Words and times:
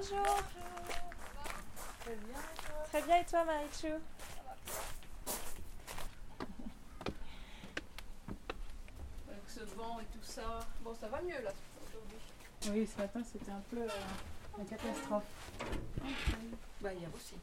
Bonjour. 0.00 0.24
Très 2.00 2.14
bien. 2.14 2.38
Très 2.88 3.02
bien 3.02 3.16
et 3.20 3.24
toi 3.26 3.44
Marichou 3.44 3.86
Avec 9.28 9.42
ce 9.46 9.60
vent 9.76 10.00
et 10.00 10.04
tout 10.04 10.22
ça. 10.22 10.60
Bon, 10.82 10.94
ça 10.94 11.08
va 11.08 11.20
mieux 11.20 11.42
là 11.42 11.52
aujourd'hui. 11.86 12.18
Oui, 12.70 12.88
ce 12.90 12.98
matin 12.98 13.20
c'était 13.30 13.50
un 13.50 13.62
peu 13.70 13.76
euh, 13.76 14.58
une 14.58 14.66
catastrophe. 14.66 15.24
Bah, 16.80 16.94
hier 16.94 17.10
aussi. 17.14 17.34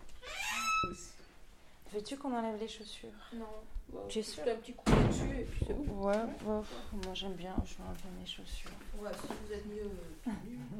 Veux-tu 1.94 2.18
qu'on 2.18 2.36
enlève 2.36 2.60
les 2.60 2.68
chaussures 2.68 3.10
Non. 3.34 3.46
Bon, 3.90 4.08
Tu 4.10 4.18
es 4.18 4.24
juste 4.24 4.34
sûre 4.34 4.44
un 4.52 4.56
petit 4.56 4.74
coup 4.74 4.90
dessus 5.08 5.42
et 5.42 5.44
puis 5.44 5.64
c'est 5.68 5.74
bon. 5.76 6.08
Ouais, 6.08 6.16
ouais. 6.16 6.62
Moi 7.06 7.14
j'aime 7.14 7.36
bien, 7.36 7.56
je 7.66 7.76
vais 7.76 7.84
enlever 7.84 8.20
mes 8.20 8.26
chaussures. 8.26 8.72
Ouais, 9.00 9.10
si 9.14 9.28
vous 9.28 9.54
êtes 9.54 9.66
mieux 9.68 9.84
euh, 9.84 10.32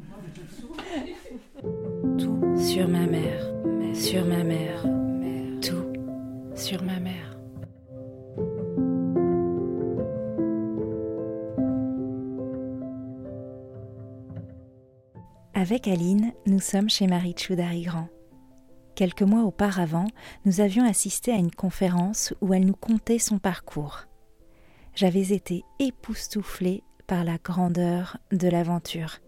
moi, 0.10 0.18
je. 0.36 2.24
Tout 2.24 2.58
sur 2.58 2.88
ma 2.88 3.06
mère, 3.06 3.54
sur 3.94 4.26
ma 4.26 4.44
mère, 4.44 4.82
tout 5.62 5.94
sur 6.56 6.84
ma 6.84 7.00
mère. 7.00 7.38
Avec 15.54 15.88
Aline, 15.88 16.34
nous 16.48 16.60
sommes 16.60 16.90
chez 16.90 17.06
Marie 17.06 17.36
Grand. 17.84 18.08
Quelques 18.96 19.22
mois 19.22 19.44
auparavant, 19.44 20.08
nous 20.46 20.60
avions 20.60 20.88
assisté 20.88 21.32
à 21.32 21.38
une 21.38 21.52
conférence 21.52 22.34
où 22.42 22.56
elle 22.56 22.66
nous 22.66 22.74
contait 22.74 23.20
son 23.20 23.38
parcours. 23.38 24.06
J'avais 24.96 25.34
été 25.34 25.64
époustouflée 25.78 26.84
par 27.08 27.24
la 27.24 27.38
grandeur 27.38 28.18
de 28.32 28.48
l'aventure. 28.48 29.20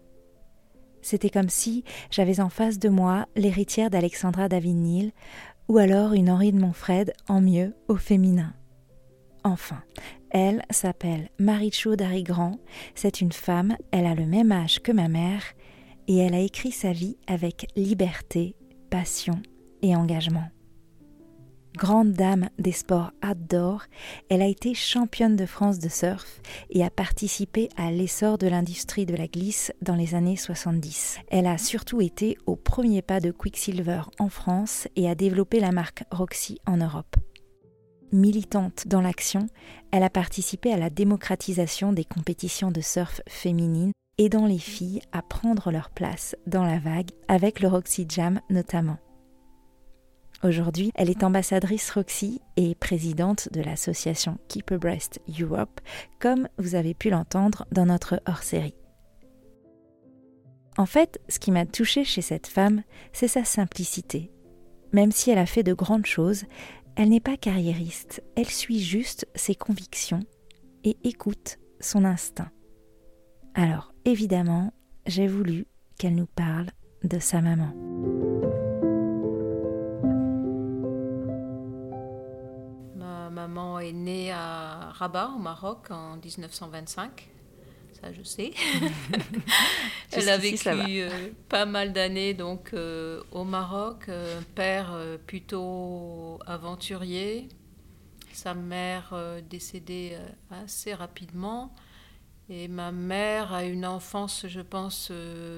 C'était 1.02 1.30
comme 1.30 1.48
si 1.48 1.82
j'avais 2.10 2.40
en 2.40 2.50
face 2.50 2.78
de 2.78 2.88
moi 2.88 3.26
l'héritière 3.34 3.90
d'Alexandra 3.90 4.48
David-Neal 4.48 5.12
ou 5.68 5.78
alors 5.78 6.12
une 6.12 6.30
Henri 6.30 6.52
de 6.52 6.60
Montfred 6.60 7.12
en 7.28 7.40
mieux 7.40 7.74
au 7.88 7.96
féminin. 7.96 8.52
Enfin, 9.44 9.82
elle 10.30 10.62
s'appelle 10.70 11.30
Marichou 11.38 11.96
Grand. 11.96 12.58
C'est 12.94 13.20
une 13.20 13.32
femme, 13.32 13.76
elle 13.90 14.06
a 14.06 14.14
le 14.14 14.26
même 14.26 14.52
âge 14.52 14.80
que 14.80 14.92
ma 14.92 15.08
mère 15.08 15.42
et 16.08 16.18
elle 16.18 16.34
a 16.34 16.40
écrit 16.40 16.72
sa 16.72 16.92
vie 16.92 17.16
avec 17.26 17.68
liberté, 17.76 18.54
passion 18.90 19.40
et 19.82 19.96
engagement. 19.96 20.48
Grande 21.80 22.12
dame 22.12 22.50
des 22.58 22.72
sports 22.72 23.10
outdoor, 23.26 23.84
elle 24.28 24.42
a 24.42 24.46
été 24.46 24.74
championne 24.74 25.34
de 25.34 25.46
France 25.46 25.78
de 25.78 25.88
surf 25.88 26.42
et 26.68 26.84
a 26.84 26.90
participé 26.90 27.70
à 27.74 27.90
l'essor 27.90 28.36
de 28.36 28.48
l'industrie 28.48 29.06
de 29.06 29.16
la 29.16 29.26
glisse 29.26 29.72
dans 29.80 29.94
les 29.94 30.14
années 30.14 30.36
70. 30.36 31.20
Elle 31.30 31.46
a 31.46 31.56
surtout 31.56 32.02
été 32.02 32.36
au 32.44 32.54
premier 32.54 33.00
pas 33.00 33.18
de 33.18 33.30
Quicksilver 33.30 34.02
en 34.18 34.28
France 34.28 34.88
et 34.94 35.08
a 35.08 35.14
développé 35.14 35.58
la 35.58 35.72
marque 35.72 36.04
Roxy 36.10 36.58
en 36.66 36.76
Europe. 36.76 37.16
Militante 38.12 38.86
dans 38.86 39.00
l'action, 39.00 39.46
elle 39.90 40.02
a 40.02 40.10
participé 40.10 40.74
à 40.74 40.76
la 40.76 40.90
démocratisation 40.90 41.94
des 41.94 42.04
compétitions 42.04 42.70
de 42.70 42.82
surf 42.82 43.22
féminines, 43.26 43.92
aidant 44.18 44.44
les 44.44 44.58
filles 44.58 45.00
à 45.12 45.22
prendre 45.22 45.70
leur 45.70 45.88
place 45.88 46.36
dans 46.46 46.64
la 46.64 46.78
vague 46.78 47.12
avec 47.26 47.60
le 47.60 47.68
Roxy 47.68 48.04
Jam 48.06 48.42
notamment. 48.50 48.98
Aujourd'hui, 50.42 50.90
elle 50.94 51.10
est 51.10 51.22
ambassadrice 51.22 51.90
Roxy 51.90 52.40
et 52.56 52.74
présidente 52.74 53.50
de 53.52 53.60
l'association 53.60 54.38
Keep 54.48 54.72
Breast 54.74 55.20
Europe, 55.38 55.80
comme 56.18 56.48
vous 56.56 56.74
avez 56.74 56.94
pu 56.94 57.10
l'entendre 57.10 57.66
dans 57.72 57.84
notre 57.84 58.22
hors-série. 58.26 58.74
En 60.78 60.86
fait, 60.86 61.20
ce 61.28 61.38
qui 61.38 61.50
m'a 61.50 61.66
touchée 61.66 62.04
chez 62.04 62.22
cette 62.22 62.46
femme, 62.46 62.82
c'est 63.12 63.28
sa 63.28 63.44
simplicité. 63.44 64.30
Même 64.92 65.12
si 65.12 65.30
elle 65.30 65.38
a 65.38 65.44
fait 65.44 65.62
de 65.62 65.74
grandes 65.74 66.06
choses, 66.06 66.44
elle 66.96 67.10
n'est 67.10 67.20
pas 67.20 67.36
carriériste, 67.36 68.22
elle 68.34 68.48
suit 68.48 68.80
juste 68.80 69.28
ses 69.34 69.54
convictions 69.54 70.20
et 70.84 70.96
écoute 71.04 71.58
son 71.80 72.06
instinct. 72.06 72.50
Alors, 73.54 73.92
évidemment, 74.06 74.72
j'ai 75.06 75.26
voulu 75.26 75.66
qu'elle 75.98 76.14
nous 76.14 76.26
parle 76.26 76.70
de 77.04 77.18
sa 77.18 77.42
maman. 77.42 77.74
Maman 83.50 83.80
est 83.80 83.92
née 83.92 84.30
à 84.30 84.92
Rabat, 84.92 85.32
au 85.34 85.38
Maroc, 85.38 85.90
en 85.90 86.16
1925. 86.16 87.28
Ça, 88.00 88.12
je 88.12 88.22
sais. 88.22 88.52
Elle 90.12 90.28
a 90.28 90.38
vécu 90.38 90.68
euh, 90.68 91.30
pas 91.48 91.66
mal 91.66 91.92
d'années 91.92 92.32
donc 92.32 92.72
euh, 92.72 93.22
au 93.32 93.44
Maroc. 93.44 94.08
Un 94.08 94.42
père 94.54 94.92
euh, 94.92 95.18
plutôt 95.18 96.38
aventurier. 96.46 97.48
Sa 98.32 98.54
mère 98.54 99.12
décédée 99.50 100.16
assez 100.50 100.94
rapidement. 100.94 101.74
Et 102.48 102.68
ma 102.68 102.92
mère 102.92 103.52
a 103.52 103.64
une 103.64 103.84
enfance, 103.84 104.46
je 104.48 104.60
pense, 104.60 105.12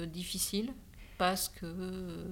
difficile 0.07 0.73
parce 1.17 1.47
que, 1.47 2.25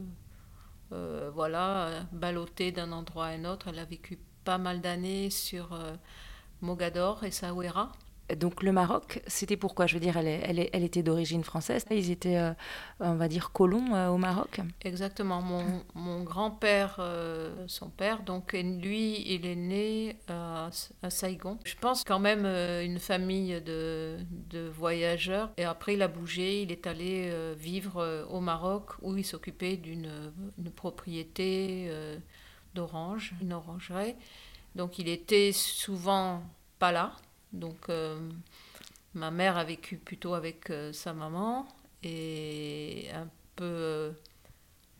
voilà, 1.34 2.04
ballottée 2.12 2.72
d'un 2.72 2.92
endroit 2.92 3.28
à 3.28 3.30
un 3.30 3.46
autre, 3.46 3.68
elle 3.70 3.80
a 3.80 3.86
vécu 3.86 4.18
pas 4.44 4.58
mal 4.58 4.82
d'années 4.82 5.30
sur 5.30 5.74
euh, 5.74 5.96
Mogador 6.62 7.24
et 7.24 7.32
Saouera. 7.32 7.92
Donc 8.36 8.64
le 8.64 8.72
Maroc, 8.72 9.22
c'était 9.28 9.58
pourquoi? 9.58 9.88
Je 9.88 9.96
veux 9.96 10.00
dire, 10.00 10.18
elle, 10.18 10.60
était 10.60 11.04
d'origine 11.04 11.44
française. 11.44 11.86
Ils 11.92 12.12
étaient, 12.12 12.38
euh, 12.38 12.54
on 13.00 13.16
va 13.16 13.28
dire, 13.28 13.52
colons 13.52 13.94
euh, 13.94 14.08
au 14.10 14.18
Maroc. 14.18 14.62
Exactement. 14.84 15.42
Mon, 15.42 15.84
mon 15.96 16.24
grand-père, 16.24 16.98
euh, 17.00 17.66
son 17.68 17.90
père, 17.90 18.24
donc 18.24 18.54
lui, 18.54 19.22
il 19.34 19.46
est 19.46 19.56
né 19.56 20.18
à, 20.28 20.70
à 21.02 21.10
Saïgon. 21.10 21.58
Je 21.66 21.76
pense 21.76 22.04
quand 22.04 22.20
même 22.20 22.46
une 22.46 23.00
famille 23.00 23.60
de, 23.62 24.18
de 24.50 24.68
voyageurs. 24.70 25.50
Et 25.58 25.66
après, 25.66 25.96
il 25.96 26.02
a 26.02 26.08
bougé, 26.08 26.62
il 26.62 26.72
est 26.72 26.88
allé 26.88 27.32
vivre 27.58 28.26
au 28.30 28.40
Maroc 28.40 28.92
où 29.02 29.16
il 29.18 29.26
s'occupait 29.26 29.78
d'une 29.78 30.10
une 30.58 30.72
propriété 30.72 31.90
d'orange, 32.74 33.34
une 33.42 33.54
orangerie. 33.54 34.16
Donc 34.76 35.00
il 35.00 35.08
était 35.08 35.52
souvent 35.52 36.44
pas 36.80 36.92
là. 36.92 37.14
Donc 37.54 37.90
euh, 37.90 38.30
ma 39.14 39.32
mère 39.32 39.58
a 39.58 39.64
vécu 39.64 39.98
plutôt 39.98 40.34
avec 40.34 40.70
euh, 40.70 40.94
sa 40.94 41.14
maman 41.14 41.68
et 42.04 43.08
un 43.14 43.28
peu 43.56 43.66
euh, 43.66 44.12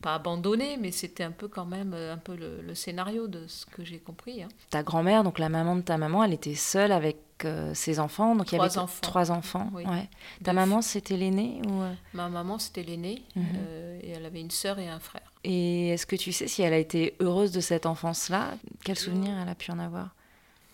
pas 0.02 0.14
abandonné, 0.16 0.76
mais 0.78 0.90
c'était 0.90 1.22
un 1.24 1.30
peu 1.30 1.48
quand 1.48 1.64
même 1.64 1.92
euh, 1.94 2.12
un 2.14 2.18
peu 2.18 2.34
le, 2.36 2.60
le 2.60 2.74
scénario 2.74 3.26
de 3.28 3.46
ce 3.46 3.64
que 3.66 3.84
j'ai 3.84 3.98
compris. 3.98 4.42
hein. 4.42 4.48
Ta 4.70 4.82
grand-mère, 4.82 5.22
donc 5.24 5.38
la 5.38 5.48
maman 5.48 5.76
de 5.76 5.80
ta 5.82 5.96
maman, 5.96 6.22
elle 6.24 6.32
était 6.34 6.54
seule 6.54 6.92
avec 6.92 7.16
euh, 7.44 7.72
ses 7.74 7.98
enfants. 7.98 8.36
Donc 8.36 8.52
il 8.52 8.58
y 8.58 8.60
avait 8.60 8.76
enfants. 8.78 9.00
trois 9.00 9.30
enfants. 9.30 9.70
Oui. 9.72 9.84
ouais. 9.84 10.08
Ta 10.44 10.52
maman, 10.52 10.82
c'était 10.82 11.16
l'aînée 11.16 11.60
ou 11.66 11.82
euh, 11.82 11.92
Ma 12.14 12.28
maman 12.28 12.58
c'était 12.58 12.82
l'aînée 12.82 13.22
Mhm. 13.34 13.44
euh, 13.56 14.00
et 14.02 14.10
elle 14.10 14.26
avait 14.26 14.40
une 14.40 14.50
sœur 14.50 14.78
et 14.78 14.88
un 14.88 15.00
frère. 15.00 15.22
Et 15.44 15.88
est-ce 15.88 16.06
que 16.06 16.14
tu 16.16 16.32
sais 16.32 16.46
si 16.46 16.62
elle 16.62 16.72
a 16.72 16.78
été 16.78 17.14
heureuse 17.20 17.50
de 17.52 17.60
cette 17.60 17.86
enfance-là? 17.86 18.54
Quel 18.84 18.96
Euh, 18.96 19.00
souvenir 19.00 19.36
elle 19.40 19.48
a 19.48 19.54
pu 19.54 19.70
en 19.72 19.78
avoir? 19.78 20.10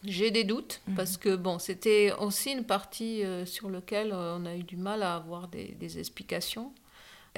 J'ai 0.05 0.31
des 0.31 0.45
doutes 0.45 0.81
Mhm. 0.87 0.95
parce 0.95 1.16
que 1.16 1.34
bon, 1.37 1.59
c'était 1.59 2.12
aussi 2.21 2.53
une 2.53 2.65
partie 2.65 3.25
euh, 3.25 3.45
sur 3.47 3.69
laquelle 3.69 4.12
euh, 4.12 4.37
on 4.39 4.47
a 4.47 4.55
eu 4.55 4.62
du 4.62 4.77
mal 4.77 5.03
à 5.03 5.16
avoir 5.16 5.49
des, 5.49 5.75
des 5.81 5.99
explications. 5.99 6.71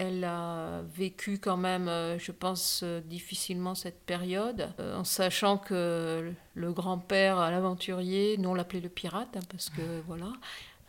Elle 0.02 0.24
a 0.24 0.80
vécu 0.96 1.38
quand 1.38 1.58
même, 1.58 1.86
euh, 1.88 2.18
je 2.18 2.32
pense, 2.32 2.80
euh, 2.82 3.02
difficilement 3.02 3.74
cette 3.74 4.00
période, 4.00 4.70
euh, 4.80 4.96
en 4.96 5.04
sachant 5.04 5.58
que 5.58 6.32
le 6.54 6.72
grand-père, 6.72 7.36
l'aventurier, 7.36 8.38
nous 8.38 8.48
on 8.48 8.54
l'appelait 8.54 8.80
le 8.80 8.88
pirate, 8.88 9.36
hein, 9.36 9.44
parce 9.50 9.68
que 9.68 10.00
voilà, 10.06 10.32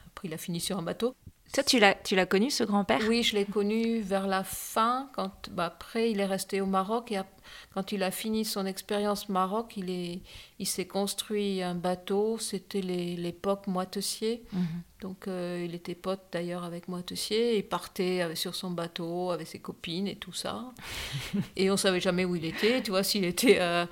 après 0.07 0.29
il 0.29 0.33
a 0.33 0.37
fini 0.37 0.61
sur 0.61 0.77
un 0.77 0.81
bateau. 0.81 1.13
Toi, 1.53 1.63
tu 1.63 1.79
l'as, 1.79 1.95
tu 1.95 2.15
l'as 2.15 2.25
connu, 2.25 2.49
ce 2.49 2.63
grand-père? 2.63 3.01
Oui, 3.09 3.23
je 3.23 3.35
l'ai 3.35 3.43
connu 3.43 3.99
vers 3.99 4.27
la 4.27 4.45
fin, 4.45 5.09
quand 5.13 5.49
bah, 5.51 5.65
après 5.65 6.09
il 6.11 6.21
est 6.21 6.25
resté 6.25 6.61
au 6.61 6.65
Maroc 6.65 7.11
et 7.11 7.17
ap- 7.17 7.40
quand 7.73 7.91
il 7.91 8.03
a 8.03 8.11
fini 8.11 8.45
son 8.45 8.65
expérience 8.65 9.29
Maroc, 9.29 9.73
il, 9.77 9.89
est, 9.89 10.19
il 10.59 10.65
s'est 10.67 10.87
construit 10.87 11.61
un 11.61 11.75
bateau, 11.75 12.37
c'était 12.39 12.81
l'époque 12.81 13.67
Moitessier, 13.67 14.43
Mhm. 14.53 14.65
donc 15.01 15.27
euh, 15.27 15.63
il 15.67 15.73
était 15.75 15.95
pote 15.95 16.21
d'ailleurs 16.31 16.63
avec 16.63 16.87
Moitessier, 16.87 17.57
il 17.57 17.63
partait 17.63 18.21
avec- 18.21 18.37
sur 18.37 18.55
son 18.55 18.69
bateau 18.71 19.31
avec 19.31 19.47
ses 19.47 19.59
copines 19.59 20.07
et 20.07 20.15
tout 20.15 20.33
ça, 20.33 20.71
et 21.55 21.71
on 21.71 21.77
savait 21.77 21.99
jamais 21.99 22.25
où 22.25 22.35
il 22.35 22.45
était, 22.45 22.81
tu 22.81 22.91
vois, 22.91 23.03
s'il 23.03 23.25
était 23.25 23.57
euh, 23.59 23.85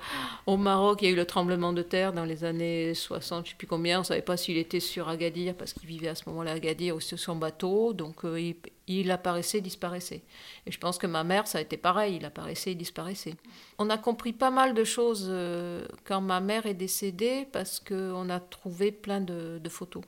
au 0.46 0.56
Maroc, 0.56 0.98
il 1.02 1.06
y 1.06 1.08
a 1.08 1.10
eu 1.12 1.16
le 1.16 1.24
tremblement 1.24 1.72
de 1.72 1.82
terre 1.82 2.12
dans 2.12 2.24
les 2.24 2.44
années 2.44 2.94
60, 2.94 3.46
je 3.46 3.50
sais 3.50 3.56
plus 3.56 3.66
combien, 3.66 4.00
on 4.00 4.04
savait 4.04 4.22
pas 4.22 4.36
s'il 4.36 4.56
était 4.56 4.80
sur 4.80 5.08
Agadir, 5.08 5.54
parce 5.54 5.72
qu'il 5.72 5.88
vivait 5.88 6.08
à 6.08 6.14
ce 6.14 6.28
moment-là 6.28 6.52
à 6.52 6.54
Agadir 6.54 6.96
ou 6.96 7.00
sur 7.00 7.18
son 7.18 7.36
bateau, 7.36 7.92
donc 7.92 8.24
euh, 8.24 8.40
il, 8.40 8.56
il 8.98 9.10
apparaissait, 9.10 9.60
disparaissait. 9.60 10.22
Et 10.66 10.72
je 10.72 10.78
pense 10.78 10.98
que 10.98 11.06
ma 11.06 11.24
mère, 11.24 11.46
ça 11.46 11.58
a 11.58 11.60
été 11.60 11.76
pareil, 11.76 12.16
il 12.16 12.24
apparaissait, 12.24 12.72
il 12.72 12.76
disparaissait. 12.76 13.34
On 13.78 13.88
a 13.90 13.98
compris 13.98 14.32
pas 14.32 14.50
mal 14.50 14.74
de 14.74 14.84
choses 14.84 15.26
euh, 15.28 15.86
quand 16.04 16.20
ma 16.20 16.40
mère 16.40 16.66
est 16.66 16.74
décédée, 16.74 17.46
parce 17.52 17.80
qu'on 17.80 18.28
a 18.28 18.40
trouvé 18.40 18.92
plein 18.92 19.20
de, 19.20 19.60
photos. 19.68 20.02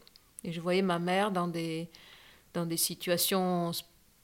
Et 0.45 0.53
je 0.53 0.61
voyais 0.61 0.83
ma 0.83 0.99
mère 0.99 1.31
dans 1.31 1.49
des, 1.49 1.89
dans 2.55 2.67
des 2.67 2.77
situations 2.77 3.71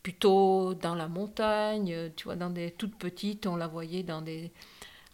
plutôt 0.03 0.75
dans 0.75 0.95
la 0.95 1.09
montagne, 1.09 2.11
tu 2.17 2.25
vois, 2.25 2.37
dans 2.37 2.51
des 2.51 2.71
toutes 2.71 2.97
petites, 2.97 3.47
on 3.47 3.57
la 3.57 3.67
voyait 3.67 4.03
dans 4.03 4.23
des 4.23 4.51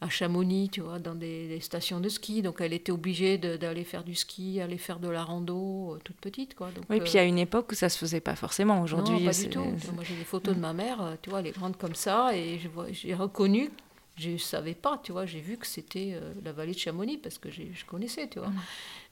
à 0.00 0.08
Chamonix, 0.08 0.68
tu 0.70 0.80
vois, 0.80 0.98
dans 0.98 1.14
des, 1.14 1.58
stations 1.60 2.00
de 2.00 2.08
ski. 2.08 2.42
Donc 2.42 2.60
elle 2.60 2.72
était 2.72 2.92
obligée 2.92 3.38
d'aller 3.38 3.84
faire 3.84 4.04
du 4.04 4.14
ski, 4.14 4.60
aller 4.60 4.78
faire 4.78 4.98
de 4.98 5.08
la 5.08 5.24
rando, 5.24 5.94
euh, 5.94 6.00
toute 6.02 6.16
petite, 6.16 6.54
quoi. 6.54 6.70
Donc, 6.70 6.84
oui, 6.90 7.00
puis 7.00 7.12
y 7.14 7.18
a 7.18 7.24
une 7.24 7.38
époque 7.38 7.72
où 7.72 7.74
ça 7.74 7.88
se 7.88 7.98
faisait 7.98 8.20
pas 8.20 8.36
forcément. 8.36 8.82
Aujourd'hui, 8.82 9.24
pas 9.24 9.32
du 9.32 9.48
tout. 9.48 9.64
Moi, 9.94 10.04
j'ai 10.04 10.16
des 10.16 10.24
photos 10.24 10.54
de 10.54 10.60
ma 10.60 10.72
mère, 10.72 11.16
tu 11.22 11.30
vois, 11.30 11.40
elle 11.40 11.46
est 11.46 11.56
grande 11.56 11.76
comme 11.76 11.94
ça, 11.94 12.36
et 12.36 12.60
j'ai 12.92 13.14
reconnu 13.14 13.70
je 14.16 14.30
ne 14.30 14.38
savais 14.38 14.74
pas, 14.74 15.00
tu 15.02 15.10
vois, 15.10 15.26
j'ai 15.26 15.40
vu 15.40 15.56
que 15.56 15.66
c'était 15.66 16.16
la 16.44 16.52
vallée 16.52 16.72
de 16.72 16.78
Chamonix 16.78 17.18
parce 17.18 17.36
que 17.36 17.50
je 17.50 17.84
connaissais, 17.84 18.28
tu 18.28 18.38
vois. 18.38 18.50
Mm. 18.50 18.60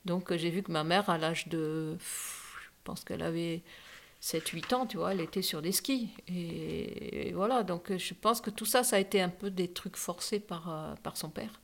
Donc 0.05 0.33
j'ai 0.37 0.51
vu 0.51 0.63
que 0.63 0.71
ma 0.71 0.85
mère, 0.85 1.11
à 1.11 1.19
l'âge 1.19 1.49
de, 1.49 1.97
je 1.99 2.69
pense 2.85 3.05
qu'elle 3.05 3.23
avait 3.23 3.63
7-8 4.23 4.75
ans, 4.75 4.87
tu 4.87 4.99
vois, 4.99 5.13
elle 5.13 5.21
était 5.21 5.43
sur 5.43 5.61
des 5.61 5.73
skis. 5.73 6.09
Et, 6.29 7.33
voilà, 7.35 7.65
donc 7.65 7.97
je 7.97 8.15
pense 8.15 8.41
que 8.41 8.51
tout 8.51 8.65
ça, 8.65 8.85
ça 8.85 8.97
a 8.97 8.99
été 9.01 9.21
un 9.21 9.29
peu 9.29 9.51
des 9.51 9.69
trucs 9.69 9.97
forcés 9.97 10.39
par, 10.39 10.71
euh, 10.71 10.95
par 11.03 11.17
son 11.17 11.29
père. 11.29 11.61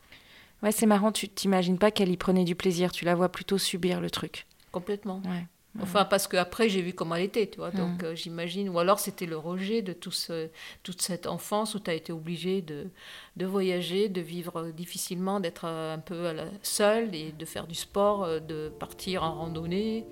Ouais, 0.62 0.72
c'est 0.72 0.86
marrant, 0.86 1.12
tu 1.12 1.28
t'imagines 1.28 1.78
pas 1.78 1.92
qu'elle 1.92 2.10
y 2.10 2.16
prenait 2.16 2.44
du 2.44 2.56
plaisir, 2.56 2.90
tu 2.90 3.04
la 3.04 3.14
vois 3.14 3.28
plutôt 3.28 3.58
subir 3.58 4.00
le 4.00 4.10
truc. 4.10 4.46
Complètement. 4.72 5.22
Ouais. 5.24 5.46
Enfin, 5.80 6.04
parce 6.04 6.26
qu'après, 6.26 6.68
j'ai 6.68 6.82
vu 6.82 6.92
comment 6.92 7.14
elle 7.14 7.22
était, 7.22 7.46
tu 7.46 7.58
vois. 7.58 7.70
Donc, 7.70 8.02
mm. 8.02 8.06
euh, 8.06 8.14
j'imagine. 8.16 8.68
Ou 8.70 8.80
alors, 8.80 8.98
c'était 8.98 9.26
le 9.26 9.36
rejet 9.36 9.80
de 9.80 9.92
tout 9.92 10.10
ce, 10.10 10.48
toute 10.82 11.00
cette 11.00 11.28
enfance 11.28 11.76
où 11.76 11.78
tu 11.78 11.88
as 11.88 11.94
été 11.94 12.12
obligé 12.12 12.62
de, 12.62 12.88
de 13.36 13.46
voyager, 13.46 14.08
de 14.08 14.20
vivre 14.20 14.72
difficilement, 14.72 15.38
d'être 15.38 15.66
euh, 15.66 15.94
un 15.94 16.00
peu 16.00 16.34
seule 16.62 17.14
et 17.14 17.30
de 17.30 17.44
faire 17.44 17.68
du 17.68 17.76
sport, 17.76 18.26
de 18.40 18.72
partir 18.80 19.22
en 19.22 19.34
randonnée. 19.34 20.04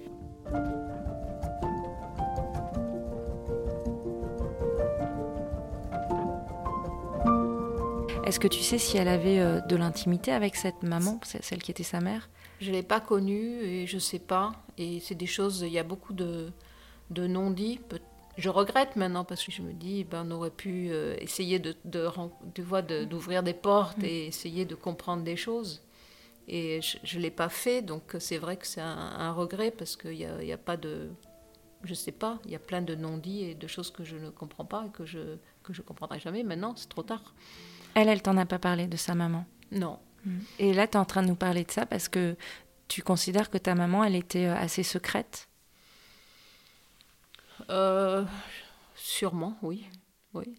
Est-ce 8.26 8.40
que 8.40 8.48
tu 8.48 8.60
sais 8.60 8.78
si 8.78 8.96
elle 8.96 9.06
avait 9.06 9.38
euh, 9.38 9.60
de 9.60 9.76
l'intimité 9.76 10.32
avec 10.32 10.56
cette 10.56 10.82
maman, 10.82 11.20
celle 11.22 11.62
qui 11.62 11.70
était 11.70 11.84
sa 11.84 12.00
mère? 12.00 12.28
Je 12.60 12.72
ne 12.72 12.74
l'ai 12.74 12.82
pas 12.82 13.00
connue 13.00 13.62
et 13.62 13.86
je 13.86 13.94
ne 13.94 14.00
sais 14.00 14.18
pas. 14.18 14.52
Et 14.78 14.98
c'est 14.98 15.14
des 15.14 15.26
choses, 15.26 15.60
il 15.64 15.72
y 15.72 15.78
a 15.78 15.84
beaucoup 15.84 16.12
de, 16.12 16.50
de 17.10 17.28
non-dits. 17.28 17.78
Je 18.36 18.48
regrette 18.48 18.96
maintenant 18.96 19.24
parce 19.24 19.44
que 19.44 19.52
je 19.52 19.62
me 19.62 19.72
dis, 19.72 20.02
ben, 20.02 20.26
on 20.26 20.32
aurait 20.32 20.50
pu 20.50 20.88
euh, 20.90 21.14
essayer 21.20 21.60
de, 21.60 21.76
de, 21.84 23.04
d'ouvrir 23.04 23.44
des 23.44 23.54
portes 23.54 24.02
et 24.02 24.26
essayer 24.26 24.64
de 24.64 24.74
comprendre 24.74 25.22
des 25.22 25.36
choses. 25.36 25.82
Et 26.48 26.80
je 26.82 27.18
ne 27.18 27.22
l'ai 27.22 27.30
pas 27.30 27.48
fait, 27.48 27.80
donc 27.80 28.16
c'est 28.18 28.38
vrai 28.38 28.56
que 28.56 28.66
c'est 28.66 28.80
un, 28.80 29.32
regret 29.32 29.70
parce 29.70 29.94
qu'il 29.94 30.16
n'y 30.16 30.26
a, 30.26 30.42
y 30.42 30.52
a 30.52 30.58
pas 30.58 30.76
de... 30.76 31.10
Je 31.84 31.90
ne 31.90 31.94
sais 31.94 32.12
pas, 32.12 32.40
il 32.44 32.50
y 32.50 32.56
a 32.56 32.58
plein 32.58 32.82
de 32.82 32.96
non-dits 32.96 33.44
et 33.44 33.54
de 33.54 33.66
choses 33.68 33.92
que 33.92 34.02
je 34.02 34.16
ne 34.16 34.30
comprends 34.30 34.64
pas 34.64 34.84
et 34.86 34.90
que 34.90 35.06
je 35.06 35.18
ne 35.18 35.36
que 35.66 35.72
je 35.72 35.82
comprendrai 35.82 36.20
jamais. 36.20 36.42
Maintenant, 36.42 36.74
c'est 36.76 36.88
trop 36.88 37.02
tard. 37.02 37.34
Elle, 37.96 38.10
elle 38.10 38.20
t'en 38.20 38.36
a 38.36 38.44
pas 38.44 38.58
parlé 38.58 38.88
de 38.88 38.96
sa 38.98 39.14
maman 39.14 39.46
Non. 39.72 39.98
Hmm. 40.26 40.40
Et 40.58 40.74
là, 40.74 40.86
tu 40.86 40.92
es 40.92 40.96
en 40.98 41.06
train 41.06 41.22
de 41.22 41.28
nous 41.28 41.34
parler 41.34 41.64
de 41.64 41.70
ça 41.70 41.86
parce 41.86 42.08
que 42.08 42.36
tu 42.88 43.00
considères 43.02 43.48
que 43.48 43.56
ta 43.56 43.74
maman, 43.74 44.04
elle 44.04 44.14
était 44.14 44.44
euh, 44.44 44.54
assez 44.54 44.82
secrète? 44.82 45.48
Euh, 47.70 48.22
Sûrement, 48.96 49.56
oui. 49.62 49.86
oui. 50.34 50.58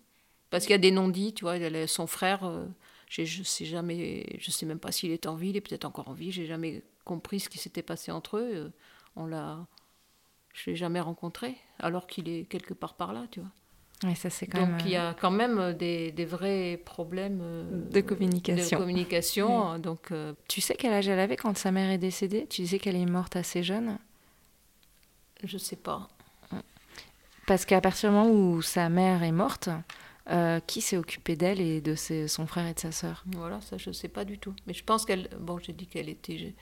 Parce 0.50 0.64
qu'il 0.66 0.72
y 0.72 0.76
a 0.76 0.80
des 0.80 0.90
non-dits, 0.90 1.36
tu 1.36 1.46
vois. 1.46 1.58
Son 1.86 2.08
frère, 2.08 2.44
euh, 2.44 2.66
je 3.08 3.44
sais 3.44 3.66
jamais, 3.66 4.26
je 4.40 4.50
sais 4.50 4.66
même 4.66 4.80
pas 4.80 4.92
s'il 4.92 5.12
est 5.12 5.28
en 5.28 5.36
vie, 5.36 5.50
il 5.50 5.58
est 5.58 5.62
peut-être 5.62 5.86
encore 5.86 6.10
en 6.10 6.14
vie. 6.14 6.32
J'ai 6.32 6.48
jamais 6.48 6.82
compris 7.06 7.40
ce 7.40 7.50
qui 7.50 7.60
s'était 7.60 7.84
passé 7.84 8.12
entre 8.12 8.38
eux. 8.38 8.74
On 9.16 9.28
l'a, 9.28 9.68
je 10.56 10.72
l'ai 10.72 10.76
jamais 10.76 11.02
rencontré, 11.02 11.56
alors 11.78 12.08
qu'il 12.08 12.30
est 12.30 12.46
quelque 12.46 12.74
part 12.74 12.96
par 12.96 13.14
là, 13.14 13.28
tu 13.30 13.42
vois. 13.42 13.52
Donc 14.04 14.84
il 14.86 14.92
y 14.92 14.96
a 14.96 15.10
euh, 15.10 15.14
quand 15.20 15.32
même 15.32 15.58
euh, 15.58 15.74
des, 15.74 16.12
des 16.12 16.26
vrais 16.26 16.80
problèmes 16.86 17.40
euh, 17.42 17.64
de 17.90 18.02
communication. 18.02 18.78
De 18.78 18.84
communication 18.84 19.80
donc, 19.80 20.14
Tu 20.48 20.62
sais 20.62 20.76
quel 20.76 20.94
âge 20.94 21.08
elle 21.08 21.20
avait 21.20 21.36
quand 21.36 21.58
sa 21.58 21.72
mère 21.72 21.90
est 21.90 21.98
décédée? 21.98 22.46
Tu 22.48 22.62
disais 22.62 22.78
qu'elle 22.78 22.96
est 22.96 23.06
morte 23.08 23.36
assez 23.36 23.64
jeune? 23.64 23.98
Je 25.44 25.58
sais 25.58 25.76
pas. 25.76 26.10
Parce 27.48 27.66
qu'à 27.66 27.82
partir 27.82 28.10
du 28.10 28.16
moment 28.16 28.30
où 28.30 28.62
sa 28.62 28.90
mère 28.90 29.24
est 29.24 29.32
morte, 29.32 29.70
qui 30.68 30.82
s'est 30.82 30.98
occupé 30.98 31.36
d'elle 31.36 31.62
et 31.62 31.82
de 31.82 31.96
ses, 31.96 32.28
son 32.28 32.46
frère 32.46 32.68
et 32.68 32.74
de 32.74 32.80
sa 32.80 32.92
sœur? 32.92 33.24
Voilà, 33.36 33.62
ça 33.62 33.78
je 33.78 33.92
sais 33.92 34.10
pas 34.10 34.26
du 34.26 34.38
tout. 34.38 34.54
Mais 34.68 34.74
je 34.74 34.84
pense 34.84 35.06
qu'elle... 35.06 35.30
Bon, 35.40 35.58
j'ai 35.58 35.74
dit 35.74 35.88
qu'elle 35.88 36.10
était... 36.10 36.54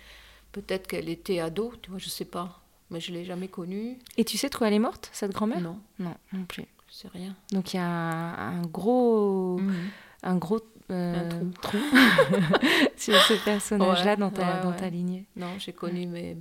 Peut-être 0.51 0.87
qu'elle 0.87 1.09
était 1.09 1.39
ado, 1.39 1.73
tu 1.81 1.89
vois, 1.89 1.99
je 1.99 2.07
sais 2.07 2.23
pas. 2.25 2.61
Mais 2.91 3.01
je 3.01 3.11
l'ai 3.11 3.25
jamais 3.25 3.47
connue. 3.47 3.97
Et 4.15 4.23
tu 4.23 4.37
sais 4.37 4.47
de 4.47 4.55
quoi 4.55 4.67
elle 4.67 4.75
est 4.75 4.79
morte, 4.79 5.09
cette 5.11 5.31
grand-mère? 5.31 5.59
Non. 5.59 5.79
Non, 5.99 6.15
non 6.31 6.45
plus 6.45 6.65
c'est 6.95 7.09
rien. 7.09 7.35
Donc 7.51 7.73
il 7.73 7.77
y 7.77 7.79
a 7.79 7.85
un, 7.85 8.61
gros, 8.61 9.57
mhm. 9.59 9.89
un 10.23 10.37
gros 10.37 10.61
euh, 10.91 11.29
trou, 11.61 11.77
sur 12.95 13.15
ce 13.15 13.43
personnage-là 13.43 14.15
dans, 14.15 14.31
ta, 14.31 14.61
dans 14.61 14.71
ta 14.71 14.89
lignée. 14.89 15.25
Non, 15.35 15.59
j'ai 15.59 15.73
connu 15.73 16.07
mes, 16.07 16.37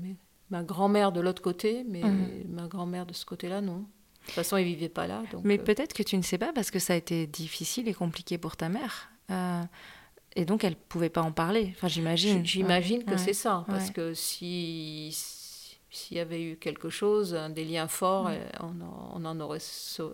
ma 0.50 0.62
grand-mère 0.62 1.10
de 1.10 1.20
l'autre 1.20 1.42
côté, 1.42 1.84
mais 1.88 2.02
mhm. 2.02 2.44
ma 2.50 2.68
grand-mère 2.68 3.04
de 3.04 3.14
ce 3.14 3.24
côté-là, 3.26 3.60
non. 3.60 3.78
De 3.78 4.26
toute 4.26 4.34
façon, 4.34 4.56
elle 4.56 4.64
vivait 4.64 4.88
pas 4.88 5.06
là. 5.06 5.22
mais 5.42 5.58
euh. 5.58 5.62
peut-être 5.62 5.92
que 5.92 6.04
tu 6.04 6.16
ne 6.16 6.22
sais 6.22 6.38
pas 6.38 6.52
parce 6.54 6.70
que 6.70 6.78
ça 6.78 6.92
a 6.92 6.96
été 6.96 7.26
difficile 7.26 7.88
et 7.88 7.94
compliqué 7.94 8.38
pour 8.38 8.56
ta 8.56 8.68
mère. 8.68 9.10
Euh, 9.30 9.60
et 10.36 10.44
donc, 10.44 10.64
elle 10.64 10.76
pouvait 10.76 11.10
pas 11.10 11.20
en 11.20 11.32
parler. 11.32 11.72
Enfin, 11.76 11.88
j'imagine. 11.88 12.44
J'imagine 12.46 13.04
que 13.04 13.16
c'est 13.16 13.34
ça. 13.34 13.64
Parce 13.66 13.90
que 13.90 14.14
si 14.14 15.10
s'il 15.94 16.16
y 16.16 16.20
avait 16.20 16.42
eu 16.42 16.56
quelque 16.56 16.88
chose, 16.88 17.38
des 17.54 17.64
liens 17.64 17.88
forts, 17.88 18.28
euh, 18.28 18.38
on, 18.60 19.24
en 19.24 19.40
aurait, 19.40 19.60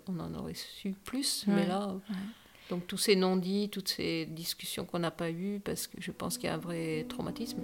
on 0.09 0.21
en 0.21 0.35
aurait 0.35 0.55
su 0.55 0.93
plus. 1.05 1.45
Mais 1.49 1.67
là, 1.67 1.95
donc 2.69 2.87
tous 2.87 2.99
ces 2.99 3.17
non-dits, 3.17 3.69
toutes 3.71 3.89
ces 3.89 4.27
discussions 4.27 4.85
qu'on 4.85 5.01
n'a 5.01 5.11
pas 5.11 5.31
eues, 5.31 5.61
parce 5.65 5.87
que 5.87 6.01
je 6.01 6.13
pense 6.13 6.39
qu'il 6.39 6.49
y 6.49 6.51
a 6.51 6.55
un 6.55 6.59
vrai 6.59 7.07
traumatisme. 7.09 7.63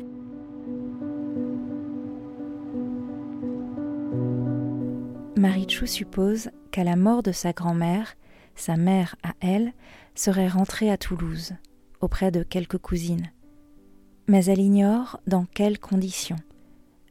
Marichou 5.36 5.86
suppose 5.86 6.50
qu'à 6.70 6.82
la 6.82 6.96
mort 6.96 7.22
de 7.22 7.32
sa 7.32 7.52
grand-mère, 7.52 8.16
sa 8.54 8.76
mère 8.76 9.16
à 9.22 9.34
elle 9.40 9.72
serait 10.14 10.48
rentrée 10.48 10.90
à 10.90 10.96
Toulouse, 10.96 11.52
auprès 12.00 12.30
de 12.30 12.42
quelques 12.42 12.78
cousines. 12.78 13.30
Mais 14.28 14.46
elle 14.46 14.60
ignore 14.60 15.20
dans 15.26 15.44
quelles 15.44 15.78
conditions. 15.78 16.36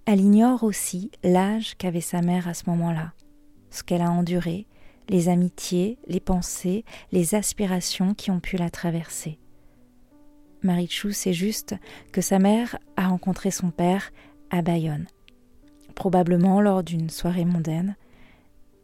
Elle 0.06 0.22
ignore 0.22 0.64
aussi 0.64 1.10
l'âge 1.24 1.76
qu'avait 1.78 2.02
sa 2.02 2.22
mère 2.22 2.48
à 2.48 2.54
ce 2.54 2.70
moment-là, 2.70 3.14
ce 3.72 3.82
qu'elle 3.82 4.04
a 4.04 4.12
enduré, 4.12 4.68
les 5.10 5.30
amitiés, 5.30 5.98
les 6.08 6.20
pensées, 6.20 6.86
les 7.12 7.34
aspirations 7.34 8.14
qui 8.14 8.30
ont 8.30 8.40
pu 8.40 8.58
la 8.58 8.70
traverser. 8.70 9.40
Marichou 10.62 11.12
sait 11.12 11.34
juste 11.34 11.76
que 12.12 12.22
sa 12.22 12.38
mère 12.38 12.78
a 12.98 13.08
rencontré 13.08 13.50
son 13.50 13.72
père 13.72 14.12
à 14.52 14.62
Bayonne, 14.62 15.08
probablement 15.96 16.62
lors 16.62 16.84
d'une 16.84 17.10
soirée 17.10 17.46
mondaine, 17.46 17.96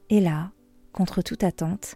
et 0.10 0.22
là, 0.22 0.52
contre 0.92 1.22
toute 1.22 1.44
attente, 1.44 1.94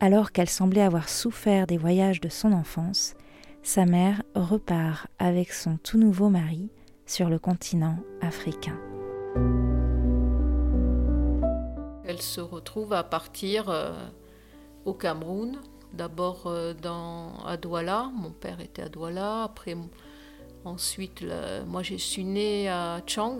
alors 0.00 0.32
qu'elle 0.32 0.50
semblait 0.50 0.82
avoir 0.82 1.08
souffert 1.08 1.66
des 1.66 1.78
voyages 1.78 2.20
de 2.20 2.28
son 2.28 2.52
enfance, 2.52 3.14
sa 3.62 3.86
mère 3.86 4.22
repart 4.34 5.06
avec 5.18 5.52
son 5.52 5.76
tout 5.76 5.98
nouveau 5.98 6.28
mari 6.28 6.70
sur 7.06 7.28
le 7.28 7.38
continent 7.38 7.96
africain. 8.20 8.78
Elle 12.04 12.22
se 12.22 12.40
retrouve 12.40 12.92
à 12.92 13.02
partir 13.02 13.68
euh, 13.68 13.92
au 14.84 14.94
Cameroun, 14.94 15.58
d'abord 15.92 16.44
euh, 16.46 16.74
à 17.44 17.56
Douala, 17.56 18.10
mon 18.14 18.30
père 18.30 18.60
était 18.60 18.82
à 18.82 18.88
Douala, 18.88 19.44
après 19.44 19.76
ensuite 20.64 21.24
moi 21.66 21.82
je 21.82 21.94
suis 21.94 22.24
née 22.24 22.68
à 22.68 23.00
Chang, 23.06 23.38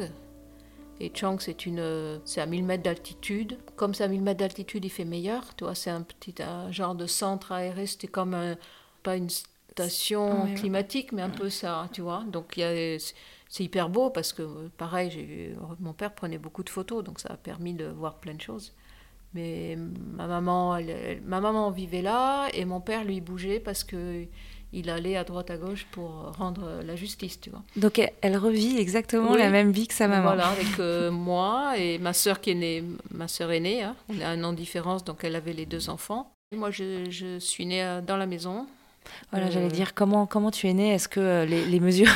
et 1.00 1.12
Chang, 1.14 1.36
c'est 1.38 1.66
une, 1.66 2.20
c'est 2.24 2.40
à 2.40 2.46
1000 2.46 2.64
mètres 2.64 2.82
d'altitude. 2.82 3.58
Comme 3.76 3.92
c'est 3.92 4.04
à 4.04 4.08
1000 4.08 4.22
mètres 4.22 4.40
d'altitude, 4.40 4.84
il 4.84 4.90
fait 4.90 5.04
meilleur. 5.04 5.54
Tu 5.54 5.64
vois, 5.64 5.74
c'est 5.74 5.90
un 5.90 6.02
petit 6.02 6.34
genre 6.70 6.94
de 6.94 7.06
centre 7.06 7.52
aéré. 7.52 7.86
C'était 7.86 8.06
comme 8.06 8.34
un, 8.34 8.56
pas 9.02 9.16
une 9.16 9.28
station 9.28 10.46
climatique, 10.54 11.12
mais 11.12 11.22
un 11.22 11.30
peu 11.30 11.50
ça, 11.50 11.88
tu 11.92 12.00
vois. 12.00 12.24
Donc 12.28 12.56
il 12.56 12.60
y 12.60 12.64
a, 12.64 12.98
c'est 13.56 13.64
hyper 13.64 13.88
beau 13.88 14.10
parce 14.10 14.34
que, 14.34 14.68
pareil, 14.76 15.56
mon 15.80 15.94
père 15.94 16.12
prenait 16.12 16.36
beaucoup 16.36 16.62
de 16.62 16.68
photos, 16.68 17.02
donc 17.02 17.20
ça 17.20 17.30
a 17.30 17.36
permis 17.38 17.72
de 17.72 17.86
voir 17.86 18.16
plein 18.16 18.34
de 18.34 18.40
choses. 18.40 18.74
Mais 19.32 19.78
ma 20.12 20.26
maman, 20.26 20.78
ma 21.24 21.40
maman 21.40 21.70
vivait 21.70 22.02
là 22.02 22.48
et 22.52 22.66
mon 22.66 22.80
père 22.80 23.02
lui 23.04 23.22
bougeait 23.22 23.58
parce 23.58 23.82
que 23.82 24.26
il 24.74 24.90
allait 24.90 25.16
à 25.16 25.24
droite 25.24 25.50
à 25.50 25.56
gauche 25.56 25.86
pour 25.90 26.32
rendre 26.36 26.82
la 26.84 26.96
justice, 26.96 27.40
tu 27.40 27.48
vois. 27.48 27.62
Donc 27.76 27.98
elle, 28.20 28.36
revit 28.36 28.76
exactement 28.76 29.34
la 29.34 29.48
même 29.48 29.72
vie 29.72 29.86
que 29.86 29.94
sa 29.94 30.06
maman. 30.06 30.24
Voilà, 30.24 30.48
avec 30.48 30.78
euh, 30.78 31.10
moi 31.10 31.78
et 31.78 31.96
ma 31.96 32.12
sœur 32.12 32.42
qui 32.42 32.50
est 32.50 32.54
née, 32.54 32.84
ma 33.10 33.26
sœur 33.26 33.52
est 33.52 33.60
née, 33.60 33.82
hein. 33.82 33.96
on 34.10 34.20
a 34.20 34.26
un 34.26 34.44
an 34.44 34.52
de 34.52 34.58
différence, 34.58 35.02
donc 35.02 35.24
elle 35.24 35.34
avait 35.34 35.54
les 35.54 35.64
deux 35.64 35.88
enfants. 35.88 36.30
Moi, 36.54 36.70
je, 36.70 37.10
je 37.10 37.38
suis 37.38 37.64
née 37.64 37.82
euh, 37.82 38.02
dans 38.02 38.18
la 38.18 38.26
maison, 38.26 38.66
voilà, 39.30 39.50
j'allais 39.50 39.66
euh, 39.66 39.70
dire 39.70 39.94
comment, 39.94 40.26
comment 40.26 40.50
tu 40.50 40.68
es 40.68 40.72
née? 40.72 40.92
Est-ce 40.92 41.08
que 41.08 41.44
les, 41.44 41.80
mesures 41.80 42.12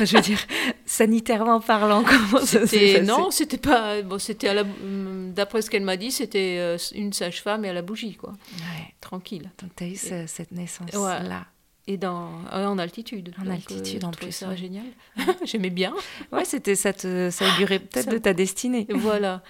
je 0.00 0.16
veux 0.16 0.22
dire, 0.22 0.38
sanitairement 0.86 1.60
parlant, 1.60 2.02
comment 2.06 2.44
ça 2.44 2.66
s'est 2.66 2.94
passé 2.94 3.02
Non, 3.02 3.30
c'était 3.30 3.58
pas. 3.58 4.02
Bon, 4.02 4.18
c'était 4.18 4.48
à 4.48 4.54
la. 4.54 4.64
D'après 4.64 5.62
ce 5.62 5.70
qu'elle 5.70 5.82
m'a 5.84 5.96
dit, 5.96 6.10
c'était 6.10 6.56
euh, 6.58 6.78
une 6.94 7.12
sage-femme 7.12 7.64
et 7.64 7.68
à 7.68 7.72
la 7.72 7.82
bougie, 7.82 8.14
quoi. 8.14 8.30
Ouais. 8.58 8.94
Tranquille. 9.00 9.50
Donc, 9.62 9.70
tu 9.76 9.84
as 9.84 9.86
eu 9.88 9.96
ce- 9.96 10.24
cette 10.26 10.52
naissance-là. 10.52 11.46
Et 11.86 11.98
dans, 11.98 12.30
euh, 12.54 12.64
en 12.66 12.78
altitude. 12.78 13.34
En 13.38 13.44
Donc, 13.44 13.52
altitude, 13.52 14.02
euh, 14.02 14.06
en 14.06 14.10
plus, 14.10 14.32
ça 14.32 14.48
ouais. 14.48 14.56
génial. 14.56 14.86
J'aimais 15.44 15.68
bien. 15.70 15.92
Ouais, 16.32 16.46
c'était, 16.46 16.76
ça, 16.76 16.94
te, 16.94 17.28
ça 17.30 17.44
augurait 17.54 17.78
peut-être 17.80 18.06
Ça- 18.06 18.10
de 18.10 18.16
ta 18.18 18.32
destinée. 18.32 18.86
voilà. 18.88 19.42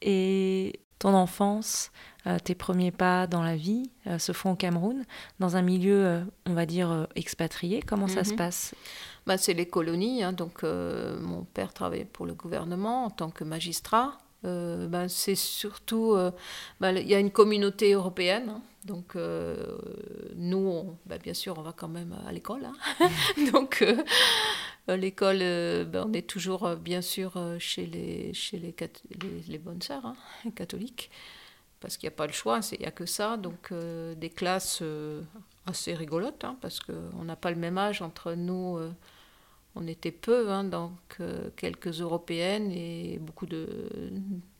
Et 0.00 0.78
ton 1.04 1.12
enfance, 1.14 1.90
euh, 2.26 2.38
tes 2.38 2.54
premiers 2.54 2.90
pas 2.90 3.26
dans 3.26 3.42
la 3.42 3.56
vie 3.56 3.90
euh, 4.06 4.18
se 4.18 4.32
font 4.32 4.52
au 4.52 4.54
Cameroun, 4.56 5.04
dans 5.38 5.56
un 5.56 5.60
milieu, 5.62 6.02
euh, 6.06 6.24
on 6.46 6.54
va 6.54 6.64
dire, 6.64 7.06
expatrié. 7.14 7.82
Comment 7.82 8.08
ça 8.08 8.24
se 8.24 8.30
Mhm. 8.30 8.36
passe? 8.36 8.74
Bah, 9.26 9.36
c'est 9.36 9.52
les 9.52 9.66
colonies. 9.66 10.22
hein, 10.22 10.32
donc, 10.32 10.64
euh, 10.64 11.20
mon 11.20 11.44
père 11.44 11.74
travaillait 11.74 12.06
pour 12.06 12.24
le 12.24 12.32
gouvernement 12.32 13.04
en 13.04 13.10
tant 13.10 13.28
que 13.30 13.44
magistrat. 13.44 14.16
Euh, 14.44 14.86
ben, 14.88 15.08
c'est 15.08 15.34
surtout. 15.34 16.12
euh, 16.14 16.30
ben, 16.80 16.96
Il 16.96 17.08
y 17.08 17.14
a 17.14 17.18
une 17.18 17.30
communauté 17.30 17.92
européenne. 17.92 18.48
hein, 18.50 18.62
donc, 18.84 19.16
euh, 19.16 19.78
nous, 20.36 20.96
ben, 21.06 21.18
bien 21.18 21.32
sûr, 21.34 21.58
on 21.58 21.62
va 21.62 21.72
quand 21.72 21.88
même 21.88 22.14
à 22.26 22.32
l'école. 22.32 22.66
hein. 22.66 23.08
donc, 23.52 23.84
l'école, 24.88 25.38
ben, 25.38 26.04
on 26.06 26.12
est 26.12 26.26
toujours, 26.28 26.76
bien 26.76 27.00
sûr, 27.00 27.32
chez 27.58 27.86
les, 27.86 28.34
chez 28.34 28.58
les, 28.58 28.74
les, 29.48 29.58
bonnes 29.58 29.80
sœurs 29.82 30.04
hein, 30.06 30.16
catholiques. 30.54 31.10
Parce 31.80 31.96
qu'il 31.96 32.08
n'y 32.08 32.14
a 32.14 32.16
pas 32.16 32.26
le 32.26 32.32
choix, 32.32 32.60
il 32.72 32.80
n'y 32.80 32.86
a 32.86 32.90
que 32.90 33.06
ça. 33.06 33.36
Donc, 33.38 33.72
des 33.72 34.30
classes 34.30 34.82
assez 35.66 35.94
rigolotes, 35.94 36.44
hein, 36.44 36.56
parce 36.60 36.80
qu'on 36.80 37.24
n'a 37.24 37.36
pas 37.36 37.50
le 37.50 37.56
même 37.56 37.78
âge 37.78 38.02
entre 38.02 38.34
nous. 38.34 38.78
On 39.76 39.86
était 39.88 40.12
peu, 40.12 40.50
hein, 40.50 40.64
donc 40.64 40.92
euh, 41.20 41.50
quelques 41.56 42.00
européennes 42.00 42.70
et 42.70 43.18
beaucoup 43.20 43.46
de, 43.46 43.66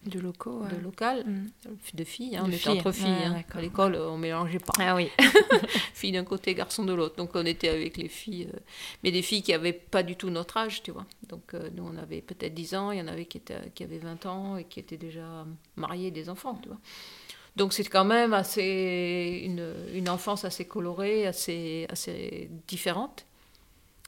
De 0.06 0.18
locaux 0.21 0.62
de 0.71 0.76
locales, 0.83 1.25
Mm. 1.25 1.50
de 1.94 2.04
filles. 2.04 2.37
hein, 2.37 2.42
De 2.42 2.47
on 2.47 2.49
était 2.50 2.59
filles, 2.59 2.78
entre 2.80 2.92
filles. 2.92 3.06
ouais, 3.06 3.25
hein. 3.26 3.42
À 3.54 3.61
l'école, 3.61 3.94
on 3.97 4.18
mélangeait 4.18 4.59
pas. 4.59 4.73
Ah 4.80 4.97
oui. 4.97 5.09
filles 5.94 6.12
d'un 6.12 6.25
côté, 6.25 6.54
garçons 6.54 6.85
de 6.85 6.92
l'autre. 6.92 7.16
Donc 7.16 7.30
on 7.35 7.47
était 7.47 7.68
avec 7.68 7.97
les 7.97 8.09
filles, 8.09 8.49
euh, 8.52 8.59
mais 9.02 9.12
des 9.12 9.23
filles 9.23 9.42
qui 9.42 9.52
avaient 9.52 9.73
pas 9.73 10.02
du 10.02 10.16
tout 10.16 10.30
notre 10.30 10.56
âge, 10.56 10.83
tu 10.83 10.90
vois. 10.90 11.06
Donc 11.28 11.54
euh, 11.54 11.71
nous, 11.75 11.85
on 11.85 11.97
avait 11.97 12.21
peut-être 12.21 12.52
10 12.54 12.75
ans, 12.75 12.90
il 12.90 12.99
y 12.99 13.02
en 13.02 13.06
avait 13.09 13.26
qui, 13.26 13.38
étaient, 13.38 13.71
qui 13.75 13.85
avaient 13.85 13.99
20 13.99 14.26
ans 14.26 14.56
et 14.56 14.64
qui 14.64 14.80
étaient 14.80 14.97
déjà 14.99 15.47
mariés, 15.76 16.11
des 16.11 16.28
enfants, 16.28 16.59
tu 16.62 16.68
vois. 16.68 16.78
Donc 17.56 17.73
c'est 17.73 17.85
quand 17.85 18.04
même 18.04 18.35
assez 18.35 19.42
une, 19.44 19.64
une 19.94 20.09
enfance 20.09 20.44
assez 20.44 20.64
colorée, 20.64 21.25
assez, 21.28 21.87
assez 21.88 22.50
différente. 22.66 23.26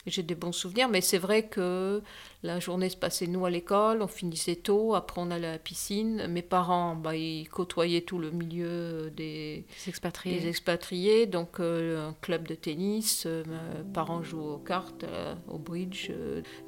J'ai 0.07 0.23
des 0.23 0.37
bons 0.37 0.53
souvenirs, 0.53 0.89
mais 0.89 1.01
c'est 1.01 1.19
vrai 1.19 1.49
que 1.49 2.01
la 2.45 2.61
journée 2.61 2.89
se 2.89 2.97
passait 2.97 3.27
nous 3.27 3.45
à 3.45 3.51
l'école, 3.51 4.03
on 4.03 4.07
finissait 4.07 4.55
tôt, 4.55 4.95
après 4.95 5.21
on 5.21 5.33
allait 5.33 5.49
à 5.49 5.53
la 5.53 5.59
piscine. 5.59 6.29
Mes 6.29 6.43
parents, 6.43 6.95
bah, 6.95 7.17
ils 7.17 7.49
côtoyaient 7.49 8.03
tout 8.03 8.19
le 8.19 8.31
milieu 8.31 9.11
des, 9.11 9.65
expatriés. 9.89 10.39
des 10.39 10.49
expatriés, 10.49 11.27
donc 11.27 11.59
euh, 11.59 12.11
un 12.11 12.15
club 12.23 12.47
de 12.47 12.55
tennis, 12.55 13.25
euh, 13.27 13.43
mes 13.47 13.93
parents 13.93 14.23
jouent 14.23 14.53
aux 14.55 14.59
cartes, 14.59 15.03
euh, 15.03 15.35
au 15.49 15.59
bridge, 15.59 16.13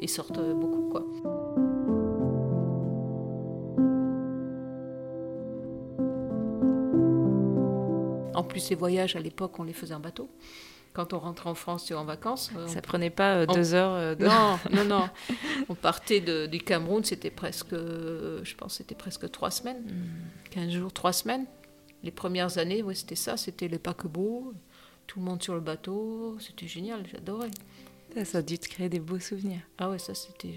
et 0.01 0.09
sortent 0.09 0.41
beaucoup 0.41 0.89
quoi. 0.89 1.05
En 8.35 8.45
plus, 8.45 8.71
les 8.71 8.77
voyages 8.77 9.17
à 9.17 9.21
l'époque, 9.21 9.59
on 9.59 9.65
les 9.65 9.73
faisait 9.73 9.95
en 9.95 10.01
bateau. 10.01 10.29
Quand 10.99 11.13
on 11.13 11.21
rentrait 11.21 11.49
en 11.49 11.55
France 11.55 11.89
es 11.93 11.95
en 11.95 12.05
vacances, 12.05 12.51
euh, 12.57 12.65
on 12.65 12.67
Ça 12.67 12.83
prenait 12.83 13.09
pas 13.11 13.37
euh, 13.37 13.47
On- 13.49 13.55
deux 13.55 13.73
heures 13.73 13.93
euh, 13.93 14.15
de... 14.17 14.25
non, 14.27 14.59
non, 14.73 14.85
non. 14.85 15.09
On 15.69 15.77
partait 15.77 16.21
de- 16.21 16.47
du 16.47 16.59
Cameroun, 16.59 17.05
c'était 17.05 17.31
presque, 17.31 17.73
euh, 17.73 18.41
je 18.43 18.57
pense, 18.57 18.75
c'était 18.79 18.97
presque 18.97 19.31
trois 19.31 19.53
semaines, 19.53 19.85
15 20.51 20.71
jours, 20.73 20.93
trois 20.93 21.13
semaines. 21.13 21.47
Les 22.03 22.11
premières 22.11 22.59
années, 22.59 22.83
ouais, 22.83 22.97
c'était 22.97 23.15
ça, 23.15 23.37
c'était 23.37 23.69
les 23.69 23.79
paquebots, 23.79 24.53
tout 25.07 25.21
le 25.21 25.25
monde 25.25 25.41
sur 25.41 25.55
le 25.55 25.61
bateau, 25.61 26.37
c'était 26.41 26.67
génial, 26.67 27.07
j'adorais. 27.07 27.51
Ça, 28.17 28.25
ça 28.25 28.39
a 28.39 28.43
dû 28.43 28.59
te 28.59 28.67
créer 28.69 28.89
des 28.89 28.99
beaux 28.99 29.21
souvenirs. 29.21 29.61
Ah 29.79 29.91
ouais, 29.91 30.01
ça 30.01 30.17
c'était, 30.17 30.55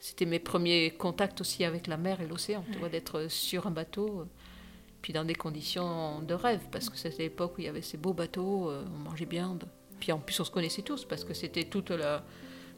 c'était 0.00 0.24
mes 0.24 0.38
premiers 0.38 0.92
contacts 0.92 1.42
aussi 1.42 1.62
avec 1.62 1.88
la 1.88 1.98
mer 1.98 2.22
et 2.22 2.26
l'océan, 2.26 2.64
tu 2.72 2.78
vois, 2.78 2.88
d'être 2.88 3.26
sur 3.28 3.66
un 3.66 3.70
bateau, 3.70 4.24
puis 5.04 5.12
dans 5.12 5.26
des 5.26 5.34
conditions 5.34 6.22
de 6.22 6.32
rêve, 6.32 6.62
parce 6.72 6.88
que 6.88 6.96
c'était 6.96 7.24
l'époque 7.24 7.58
où 7.58 7.60
il 7.60 7.66
y 7.66 7.68
avait 7.68 7.82
ces 7.82 7.98
beaux 7.98 8.14
bateaux, 8.14 8.70
euh, 8.70 8.82
on 8.96 9.00
mangeait 9.10 9.26
bien, 9.26 9.54
de- 9.54 9.66
puis 10.00 10.12
en 10.12 10.18
plus 10.18 10.40
on 10.40 10.44
se 10.44 10.50
connaissait 10.50 10.80
tous, 10.80 11.04
parce 11.04 11.24
que 11.24 11.34
c'était 11.34 11.64
toute 11.64 11.90
la, 11.90 12.24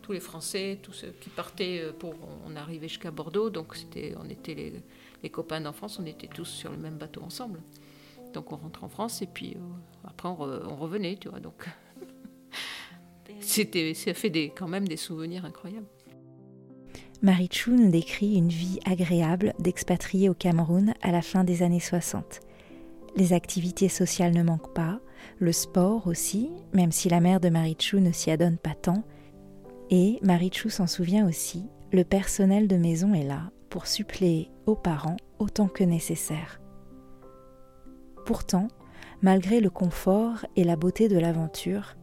tous 0.02 0.10
les 0.10 0.18
Français, 0.18 0.80
tous 0.82 0.92
ceux 0.92 1.12
qui 1.20 1.28
partaient 1.30 1.82
euh, 1.84 1.92
pour, 1.92 2.14
on 2.44 2.56
arrivait 2.56 2.88
jusqu'à 2.88 3.12
Bordeaux, 3.12 3.48
donc 3.48 3.76
c'était, 3.76 4.16
on 4.20 4.28
était 4.28 4.54
les, 4.54 4.82
les 5.22 5.30
copains 5.30 5.60
d'enfance, 5.60 6.00
on 6.00 6.06
était 6.06 6.26
tous 6.26 6.46
sur 6.46 6.72
le 6.72 6.78
même 6.78 6.98
bateau 6.98 7.22
ensemble. 7.22 7.62
Donc 8.34 8.50
on 8.50 8.56
rentre 8.56 8.82
en 8.82 8.88
France 8.88 9.22
et 9.22 9.28
puis 9.28 9.54
euh, 9.54 9.60
après 10.08 10.28
on, 10.28 10.34
re- 10.34 10.66
on 10.68 10.74
revenait, 10.74 11.16
tu 11.18 11.28
vois, 11.28 11.38
donc 11.38 11.64
c'était, 13.38 13.94
ça 13.94 14.14
fait 14.14 14.30
des, 14.30 14.50
quand 14.50 14.66
même 14.66 14.88
des 14.88 14.96
souvenirs 14.96 15.44
incroyables. 15.44 15.86
Marichou 17.22 17.70
nous 17.70 17.90
décrit 17.90 18.34
une 18.34 18.50
vie 18.50 18.78
agréable 18.84 19.54
d'expatriés 19.58 20.28
au 20.28 20.34
Cameroun 20.34 20.92
à 21.00 21.12
la 21.12 21.22
fin 21.22 21.44
des 21.44 21.62
années 21.62 21.80
60. 21.80 22.40
Les 23.16 23.32
activités 23.32 23.88
sociales 23.88 24.34
ne 24.34 24.42
manquent 24.42 24.74
pas, 24.74 25.00
le 25.38 25.52
sport 25.52 26.06
aussi, 26.06 26.50
même 26.74 26.92
si 26.92 27.08
la 27.08 27.20
mère 27.20 27.40
de 27.40 27.48
Marichou 27.48 28.00
ne 28.00 28.12
s'y 28.12 28.30
adonne 28.30 28.58
pas 28.58 28.74
tant. 28.74 29.02
Et 29.88 30.18
Marichou 30.22 30.68
s'en 30.68 30.86
souvient 30.86 31.26
aussi, 31.26 31.64
le 31.90 32.04
personnel 32.04 32.68
de 32.68 32.76
maison 32.76 33.14
est 33.14 33.24
là 33.24 33.50
pour 33.70 33.86
suppléer 33.86 34.50
aux 34.66 34.76
parents 34.76 35.16
autant 35.38 35.68
que 35.68 35.84
nécessaire. 35.84 36.60
Pourtant, 38.26 38.68
malgré 39.22 39.60
le 39.60 39.70
confort 39.70 40.44
et 40.54 40.64
la 40.64 40.76
beauté 40.76 41.08
de 41.08 41.18
l'aventure, 41.18 41.96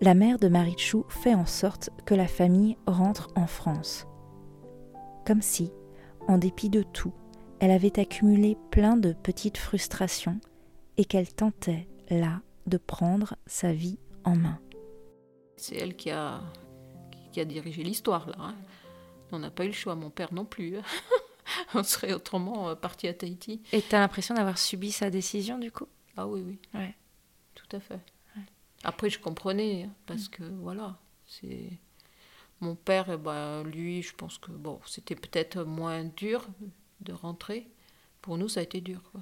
la 0.00 0.14
mère 0.14 0.38
de 0.38 0.48
Marichou 0.48 1.04
fait 1.08 1.34
en 1.34 1.46
sorte 1.46 1.90
que 2.04 2.14
la 2.14 2.28
famille 2.28 2.76
rentre 2.86 3.28
en 3.34 3.48
France 3.48 4.06
comme 5.26 5.42
si, 5.42 5.70
en 6.28 6.38
dépit 6.38 6.70
de 6.70 6.82
tout, 6.82 7.12
elle 7.60 7.70
avait 7.70 7.98
accumulé 7.98 8.56
plein 8.70 8.96
de 8.96 9.12
petites 9.12 9.58
frustrations 9.58 10.40
et 10.96 11.04
qu'elle 11.04 11.32
tentait, 11.32 11.88
là, 12.08 12.40
de 12.66 12.76
prendre 12.76 13.36
sa 13.46 13.72
vie 13.72 13.98
en 14.24 14.36
main. 14.36 14.60
C'est 15.56 15.76
elle 15.76 15.96
qui 15.96 16.10
a, 16.10 16.40
qui 17.32 17.40
a 17.40 17.44
dirigé 17.44 17.82
l'histoire, 17.82 18.28
là. 18.28 18.36
hein. 18.38 18.54
On 19.32 19.40
n'a 19.40 19.50
pas 19.50 19.64
eu 19.64 19.68
le 19.68 19.72
choix, 19.72 19.94
mon 19.96 20.10
père 20.10 20.32
non 20.32 20.44
plus. 20.44 20.76
On 21.74 21.82
serait 21.82 22.12
autrement 22.12 22.68
euh, 22.68 22.74
parti 22.74 23.08
à 23.08 23.14
Tahiti. 23.14 23.62
Et 23.72 23.82
t'as 23.82 23.98
l'impression 23.98 24.34
d'avoir 24.34 24.58
subi 24.58 24.92
sa 24.92 25.10
décision 25.10 25.58
du 25.58 25.72
coup? 25.72 25.86
Ah 26.16 26.26
oui, 26.28 26.42
oui. 26.46 26.58
Ouais. 26.74 26.94
Tout 27.54 27.76
à 27.76 27.80
fait. 27.80 28.00
Après, 28.84 29.10
je 29.10 29.18
comprenais, 29.18 29.84
hein, 29.84 29.92
parce 30.06 30.28
que 30.28 30.44
voilà, 30.44 30.98
c'est. 31.26 31.70
Mon 32.60 32.74
père, 32.74 33.18
ben, 33.18 33.62
lui, 33.64 34.02
je 34.02 34.14
pense 34.14 34.38
que 34.38 34.50
bon, 34.50 34.80
c'était 34.86 35.14
peut-être 35.14 35.62
moins 35.64 36.04
dur 36.04 36.46
de 37.00 37.12
rentrer. 37.12 37.66
Pour 38.22 38.38
nous, 38.38 38.48
ça 38.48 38.60
a 38.60 38.62
été 38.62 38.80
dur, 38.80 39.00
quoi. 39.12 39.20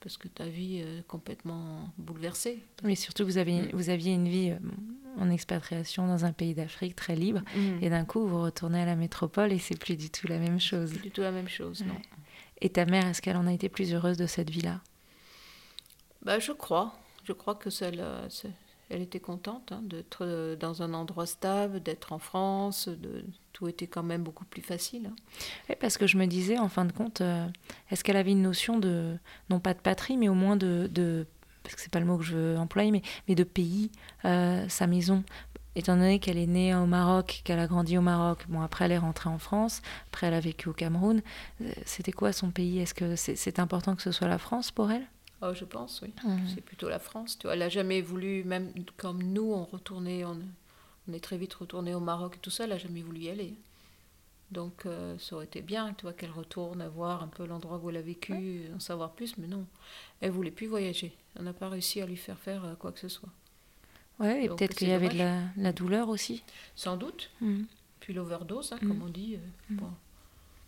Parce 0.00 0.16
que 0.16 0.26
ta 0.26 0.46
vie 0.46 0.78
est 0.78 1.06
complètement 1.06 1.88
bouleversée. 1.96 2.58
Mais 2.82 2.96
surtout, 2.96 3.24
vous, 3.24 3.38
avez, 3.38 3.62
Mm. 3.62 3.70
vous 3.72 3.88
aviez 3.88 4.12
une 4.12 4.26
vie 4.28 4.50
euh, 4.50 4.58
en 5.20 5.30
expatriation 5.30 6.08
dans 6.08 6.24
un 6.24 6.32
pays 6.32 6.54
d'Afrique 6.54 6.96
très 6.96 7.14
libre, 7.14 7.42
et 7.80 7.88
d'un 7.88 8.04
coup, 8.04 8.26
vous 8.26 8.42
retournez 8.42 8.80
à 8.82 8.86
la 8.86 8.96
métropole 8.96 9.52
et 9.52 9.58
c'est 9.60 9.78
plus 9.78 9.96
du 9.96 10.10
tout 10.10 10.26
la 10.26 10.38
même 10.38 10.58
chose. 10.58 10.90
C'est 10.92 11.02
du 11.02 11.10
tout 11.12 11.20
la 11.20 11.30
même 11.30 11.48
chose, 11.48 11.84
non. 11.84 11.94
Et 12.60 12.70
ta 12.70 12.84
mère, 12.84 13.06
est-ce 13.06 13.22
qu'elle 13.22 13.36
en 13.36 13.46
a 13.46 13.52
été 13.52 13.68
plus 13.68 13.92
heureuse 13.94 14.16
de 14.16 14.26
cette 14.26 14.50
vie-là? 14.50 14.80
Bah, 16.22 16.38
je 16.38 16.52
crois. 16.52 16.94
Je 17.24 17.32
crois 17.32 17.54
que 17.54 17.70
ça 17.70 17.90
l'a- 17.90 18.28
c'est- 18.28 18.50
elle 18.92 19.02
était 19.02 19.20
contente 19.20 19.72
hein, 19.72 19.80
d'être 19.82 20.18
euh, 20.20 20.54
dans 20.54 20.82
un 20.82 20.92
endroit 20.92 21.26
stable, 21.26 21.82
d'être 21.82 22.12
en 22.12 22.18
France. 22.18 22.88
Tout 23.52 23.66
était 23.66 23.86
quand 23.86 24.02
même 24.02 24.22
beaucoup 24.22 24.44
plus 24.44 24.62
facile. 24.62 25.10
hein. 25.10 25.74
Parce 25.80 25.96
que 25.96 26.06
je 26.06 26.18
me 26.18 26.26
disais, 26.26 26.58
en 26.58 26.68
fin 26.68 26.84
de 26.84 26.92
compte, 26.92 27.22
euh, 27.22 27.46
est-ce 27.90 28.04
qu'elle 28.04 28.18
avait 28.18 28.32
une 28.32 28.42
notion 28.42 28.78
de, 28.78 29.16
non 29.48 29.60
pas 29.60 29.72
de 29.72 29.80
patrie, 29.80 30.16
mais 30.16 30.28
au 30.28 30.34
moins 30.34 30.56
de, 30.56 31.26
parce 31.62 31.74
que 31.74 31.80
c'est 31.80 31.90
pas 31.90 32.00
le 32.00 32.06
mot 32.06 32.18
que 32.18 32.24
je 32.24 32.36
veux 32.36 32.58
employer, 32.58 33.02
mais, 33.26 33.34
de 33.34 33.44
pays, 33.44 33.90
euh, 34.26 34.68
sa 34.68 34.86
maison. 34.86 35.24
Étant 35.74 35.96
donné 35.96 36.18
qu'elle 36.18 36.36
est 36.36 36.46
née 36.46 36.74
au 36.74 36.84
Maroc, 36.84 37.40
qu'elle 37.44 37.58
a 37.58 37.66
grandi 37.66 37.96
au 37.96 38.02
Maroc, 38.02 38.44
bon 38.50 38.60
après 38.60 38.84
elle 38.84 38.92
est 38.92 38.98
rentrée 38.98 39.30
en 39.30 39.38
France, 39.38 39.80
après 40.08 40.26
elle 40.26 40.34
a 40.34 40.40
vécu 40.40 40.68
au 40.68 40.74
Cameroun, 40.74 41.22
c'était 41.86 42.12
quoi 42.12 42.34
son 42.34 42.50
pays? 42.50 42.78
Est-ce 42.80 42.92
que 42.92 43.16
c'est 43.16 43.58
important 43.58 43.96
que 43.96 44.02
ce 44.02 44.12
soit 44.12 44.28
la 44.28 44.36
France 44.36 44.70
pour 44.70 44.90
elle? 44.90 45.06
Oh, 45.42 45.52
je 45.54 45.64
pense, 45.64 46.00
oui. 46.02 46.12
Mhm. 46.24 46.48
C'est 46.54 46.60
plutôt 46.60 46.88
la 46.88 46.98
France. 47.00 47.36
Tu 47.38 47.46
vois, 47.46 47.54
elle 47.54 47.58
n'a 47.60 47.68
jamais 47.68 48.00
voulu, 48.00 48.44
même 48.44 48.72
comme 48.96 49.22
nous, 49.22 49.52
on 49.52 49.64
retournait, 49.64 50.24
on, 50.24 50.38
on 51.08 51.12
est 51.12 51.20
très 51.22 51.36
vite 51.36 51.54
retourné 51.54 51.94
au 51.94 52.00
Maroc 52.00 52.36
et 52.36 52.38
tout 52.38 52.50
ça, 52.50 52.64
elle 52.64 52.70
n'a 52.70 52.78
jamais 52.78 53.02
voulu 53.02 53.20
y 53.20 53.28
aller. 53.30 53.54
Donc, 54.52 54.84
euh, 54.86 55.16
ça 55.18 55.34
aurait 55.36 55.46
été 55.46 55.62
bien, 55.62 55.94
tu 55.94 56.02
vois, 56.02 56.12
qu'elle 56.12 56.30
retourne 56.30 56.86
voir 56.88 57.22
un 57.22 57.26
peu 57.28 57.46
l'endroit 57.46 57.78
où 57.82 57.88
elle 57.90 57.96
a 57.96 58.02
vécu, 58.02 58.62
en 58.74 58.80
savoir 58.80 59.12
plus, 59.12 59.36
mais 59.38 59.46
non. 59.46 59.66
Elle 60.20 60.30
voulait 60.30 60.50
plus 60.50 60.66
voyager. 60.66 61.16
On 61.38 61.42
n'a 61.42 61.54
pas 61.54 61.68
réussi 61.70 62.00
à 62.02 62.06
lui 62.06 62.16
faire 62.16 62.38
faire 62.38 62.64
euh, 62.64 62.74
quoi 62.74 62.92
que 62.92 63.00
ce 63.00 63.08
soit. 63.08 63.30
Ouais, 64.20 64.44
et 64.44 64.48
peut-être 64.48 64.76
qu'il 64.76 64.88
y 64.88 64.92
avait 64.92 65.08
de 65.08 65.16
la, 65.18 65.40
la 65.56 65.72
douleur 65.72 66.08
aussi. 66.08 66.42
Sans 66.76 66.96
doute, 66.96 67.30
Mhm. 67.40 67.66
Puis 68.00 68.12
l'overdose, 68.12 68.72
hein, 68.72 68.78
comme 68.80 68.98
Mm. 68.98 69.02
on 69.04 69.08
dit. 69.08 69.36
euh, 69.36 69.72
Mm. 69.72 69.76
bon, 69.76 69.90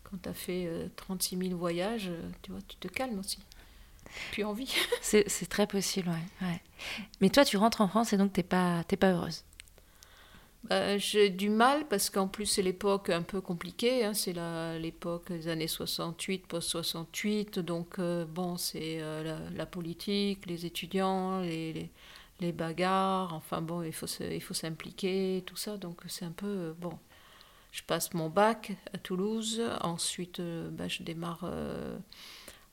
quand 0.04 0.16
tu 0.22 0.28
as 0.28 0.34
fait 0.34 0.66
euh, 0.66 0.86
36 0.96 1.36
000 1.36 1.58
voyages, 1.58 2.10
tu 2.42 2.52
vois, 2.52 2.60
tu 2.68 2.76
te 2.76 2.86
calmes 2.88 3.18
aussi. 3.18 3.38
Puis 4.32 4.44
envie. 4.44 4.74
C'est 5.02 5.28
c'est 5.28 5.46
très 5.46 5.66
possible, 5.66 6.08
ouais, 6.08 6.46
ouais. 6.46 6.60
Mais 7.20 7.30
toi, 7.30 7.44
tu 7.44 7.56
rentres 7.56 7.80
en 7.80 7.88
France 7.88 8.12
et 8.12 8.16
donc 8.16 8.32
t'es 8.32 8.42
pas, 8.42 8.84
t'es 8.84 8.96
pas 8.96 9.12
heureuse. 9.12 9.44
Bah, 10.64 10.96
J'ai 10.96 11.28
du 11.28 11.50
mal 11.50 11.86
parce 11.88 12.08
qu'en 12.08 12.26
plus 12.26 12.46
c'est 12.46 12.62
l'époque 12.62 13.10
un 13.10 13.22
peu 13.22 13.40
compliquée, 13.42 14.04
hein, 14.04 14.14
c'est 14.14 14.34
l'époque 14.80 15.30
des 15.30 15.48
années 15.48 15.68
68, 15.68 16.46
post-68, 16.46 17.58
donc 17.58 17.98
euh, 17.98 18.24
bon, 18.24 18.56
c'est 18.56 18.98
euh, 19.02 19.22
la, 19.22 19.50
la 19.50 19.66
politique, 19.66 20.46
les 20.46 20.64
étudiants, 20.64 21.40
les, 21.40 21.74
les, 21.74 21.90
les 22.40 22.52
bagarres, 22.52 23.34
enfin 23.34 23.60
bon, 23.60 23.82
il 23.82 23.92
faut 23.92 24.06
s'impliquer, 24.54 25.42
tout 25.46 25.56
ça, 25.56 25.76
donc 25.76 26.00
c'est 26.08 26.24
un 26.24 26.32
peu, 26.32 26.46
euh, 26.46 26.72
bon, 26.78 26.98
je 27.72 27.82
passe 27.82 28.14
mon 28.14 28.28
bac 28.28 28.72
à 28.92 28.98
Toulouse, 28.98 29.60
ensuite 29.80 30.40
euh, 30.40 30.70
bah, 30.70 30.88
je 30.88 31.02
démarre 31.02 31.40
euh, 31.42 31.98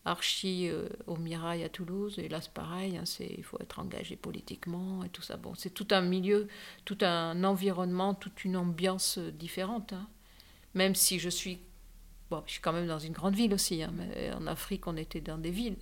archi 0.05 0.67
euh, 0.69 0.87
au 1.07 1.17
Mirail 1.17 1.63
à 1.63 1.69
Toulouse, 1.69 2.17
et 2.19 2.27
là 2.29 2.41
c'est 2.41 2.53
pareil, 2.53 2.97
hein, 2.97 3.05
c'est- 3.05 3.35
il 3.37 3.43
faut 3.43 3.57
être 3.61 3.79
engagé 3.79 4.15
politiquement 4.15 5.03
et 5.03 5.09
tout 5.09 5.21
ça, 5.21 5.37
bon, 5.37 5.53
c'est 5.55 5.69
tout 5.71 5.87
un 5.91 6.01
milieu 6.01 6.47
tout 6.85 6.97
un 7.01 7.43
environnement, 7.43 8.13
toute 8.15 8.43
une 8.45 8.57
ambiance 8.57 9.17
euh, 9.19 9.31
différente. 9.31 9.93
hein. 9.93 10.07
Même 10.75 10.95
si 10.95 11.19
je 11.19 11.29
suis, 11.29 11.59
bon, 12.31 12.43
je 12.47 12.53
suis 12.53 12.61
quand 12.61 12.73
même 12.73 12.87
dans 12.87 12.99
une 12.99 13.13
grande 13.13 13.35
ville 13.35 13.53
aussi. 13.53 13.83
hein, 13.83 13.91
mais 13.95 14.31
en 14.33 14.47
Afrique, 14.47 14.87
on 14.87 14.97
était 14.97 15.21
dans 15.21 15.37
des 15.37 15.51
villes, 15.51 15.77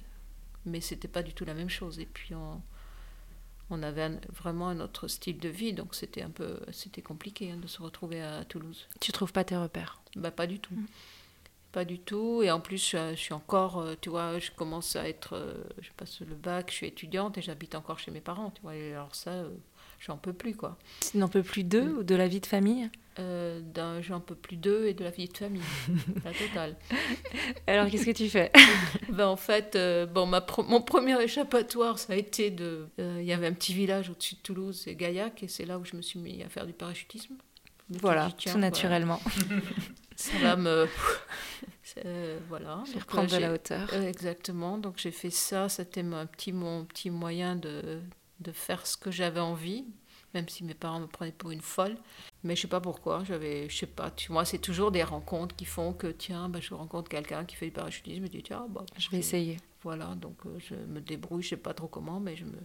mais 0.65 0.81
c'était 0.81 1.07
pas 1.09 1.23
du 1.23 1.33
tout 1.33 1.45
la 1.45 1.53
même 1.55 1.69
chose. 1.69 1.99
Et 1.99 2.05
puis 2.07 2.35
on, 2.35 2.61
on 3.69 3.83
avait 3.83 4.01
un- 4.03 4.19
vraiment 4.33 4.69
un 4.69 4.79
autre 4.79 5.07
style 5.07 5.37
de 5.39 5.49
vie, 5.49 5.73
donc 5.73 5.93
c'était 5.93 6.23
un 6.23 6.29
peu, 6.31 6.59
c'était 6.71 7.01
compliqué 7.03 7.51
hein, 7.51 7.57
de 7.57 7.67
se 7.67 7.81
retrouver 7.81 8.21
à 8.21 8.43
Toulouse. 8.45 8.87
Tu 8.99 9.11
trouves 9.11 9.31
pas 9.31 9.43
tes 9.43 9.57
repères? 9.57 10.01
Bah, 10.15 10.31
pas 10.31 10.47
du 10.47 10.59
tout. 10.59 10.73
Mm. 10.73 10.85
Pas 11.71 11.85
du 11.85 11.99
tout. 11.99 12.41
Et 12.43 12.49
en 12.51 12.59
plus, 12.59 12.77
je, 12.91 13.11
je 13.11 13.19
suis 13.19 13.33
encore, 13.33 13.79
euh, 13.79 13.95
tu 13.99 14.09
vois, 14.09 14.39
je 14.39 14.51
commence 14.51 14.95
à 14.95 15.07
être, 15.07 15.35
euh, 15.35 15.53
je 15.81 15.89
passe 15.95 16.19
le 16.21 16.35
bac, 16.35 16.67
je 16.71 16.75
suis 16.75 16.87
étudiante 16.87 17.37
et 17.37 17.41
j'habite 17.41 17.75
encore 17.75 17.99
chez 17.99 18.11
mes 18.11 18.21
parents, 18.21 18.51
tu 18.51 18.61
vois. 18.61 18.75
Et 18.75 18.93
alors 18.93 19.13
ça, 19.13 19.31
euh, 19.31 19.49
j'en 19.99 20.17
peux 20.17 20.33
plus, 20.33 20.55
quoi. 20.55 20.77
Tu 21.11 21.17
n'en 21.17 21.27
peux 21.27 21.43
plus 21.43 21.63
d'eux 21.63 21.97
ou 21.99 22.03
de 22.03 22.15
la 22.15 22.27
vie 22.27 22.39
de 22.39 22.45
famille? 22.47 22.89
Euh, 23.19 23.61
j'en 24.01 24.21
peux 24.21 24.35
plus 24.35 24.55
d'eux 24.55 24.87
et 24.87 24.93
de 24.93 25.03
la 25.03 25.09
vie 25.09 25.27
de 25.27 25.35
famille, 25.35 25.61
la 26.23 26.31
totale. 26.31 26.77
Alors 27.67 27.89
qu'est-ce 27.89 28.05
que 28.05 28.11
tu 28.11 28.29
fais? 28.29 28.49
Ben, 29.09 29.27
en 29.27 29.35
fait, 29.35 29.75
euh, 29.75 30.05
bon, 30.05 30.25
ma 30.25 30.45
mon 30.69 30.81
premier 30.81 31.21
échappatoire, 31.21 31.99
ça 31.99 32.13
a 32.13 32.15
été 32.15 32.49
de... 32.49 32.87
euh, 32.99 33.17
Il 33.19 33.25
y 33.25 33.33
avait 33.33 33.47
un 33.47 33.53
petit 33.53 33.73
village 33.73 34.09
au-dessus 34.09 34.35
de 34.35 34.39
Toulouse, 34.39 34.79
c'est 34.85 34.95
Gaillac, 34.95 35.43
et 35.43 35.49
c'est 35.49 35.65
là 35.65 35.77
où 35.79 35.83
je 35.83 35.97
me 35.97 36.01
suis 36.01 36.17
mis 36.19 36.41
à 36.43 36.47
faire 36.49 36.65
du 36.65 36.71
parachutisme. 36.71 37.33
Voilà, 37.89 38.27
dit, 38.37 38.45
tout 38.51 38.57
naturellement. 38.57 39.19
voilà, 39.25 39.61
ça 40.15 40.37
va 40.41 40.55
me... 40.55 40.87
Euh, 42.05 42.39
voilà. 42.47 42.83
Je 42.85 42.93
vais 42.93 42.99
Donc, 42.99 43.01
reprendre 43.01 43.29
euh, 43.33 43.37
de 43.37 43.41
la 43.41 43.53
hauteur. 43.53 43.89
euh, 43.93 44.07
exactement, 44.07 44.77
donc 44.77 44.97
j'ai 44.97 45.11
fait 45.11 45.29
ça, 45.29 45.69
c'était 45.69 46.03
mon 46.03 46.25
petit, 46.27 46.51
mon 46.51 46.85
petit 46.85 47.09
moyen 47.09 47.55
de, 47.55 48.01
de 48.39 48.51
faire 48.51 48.85
ce 48.87 48.97
que 48.97 49.11
j'avais 49.11 49.39
envie, 49.39 49.85
même 50.33 50.47
si 50.49 50.63
mes 50.63 50.73
parents 50.73 50.99
me 50.99 51.07
prenaient 51.07 51.31
pour 51.31 51.51
une 51.51 51.61
folle. 51.61 51.97
Mais 52.43 52.55
je 52.55 52.61
sais 52.61 52.67
pas 52.67 52.79
pourquoi, 52.81 53.23
j'avais, 53.25 53.69
je 53.69 53.77
sais 53.77 53.85
pas, 53.87 54.11
tu 54.11 54.31
vois, 54.31 54.45
c'est 54.45 54.59
toujours 54.59 54.91
des 54.91 55.03
rencontres 55.03 55.55
qui 55.55 55.65
font 55.65 55.93
que, 55.93 56.07
tiens, 56.07 56.47
bah, 56.49 56.59
je 56.61 56.73
rencontre 56.73 57.09
quelqu'un 57.09 57.43
qui 57.45 57.55
fait 57.55 57.65
du 57.67 57.71
parachutisme, 57.71 58.25
je 58.25 58.29
dis, 58.31 58.43
tiens, 58.43 58.65
bah, 58.69 58.85
Je 58.97 59.09
vais 59.09 59.17
essayer. 59.17 59.57
Voilà, 59.83 60.07
donc 60.15 60.37
euh, 60.45 60.57
je 60.59 60.75
me 60.75 60.99
débrouille, 61.01 61.41
je 61.43 61.49
sais 61.49 61.57
pas 61.57 61.73
trop 61.73 61.87
comment, 61.87 62.19
mais 62.19 62.35
je 62.35 62.45
me, 62.45 62.57